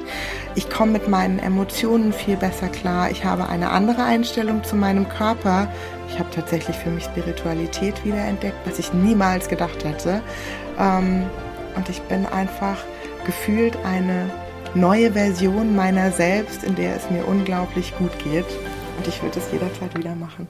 [0.56, 3.12] Ich komme mit meinen Emotionen viel besser klar.
[3.12, 5.68] Ich habe eine andere Einstellung zu meinem Körper.
[6.10, 10.22] Ich habe tatsächlich für mich Spiritualität wiederentdeckt, was ich niemals gedacht hätte.
[10.80, 11.26] Ähm,
[11.76, 12.78] und ich bin einfach
[13.26, 14.30] gefühlt eine
[14.76, 18.46] neue Version meiner selbst, in der es mir unglaublich gut geht.
[18.98, 20.48] Und ich würde es jederzeit wieder machen.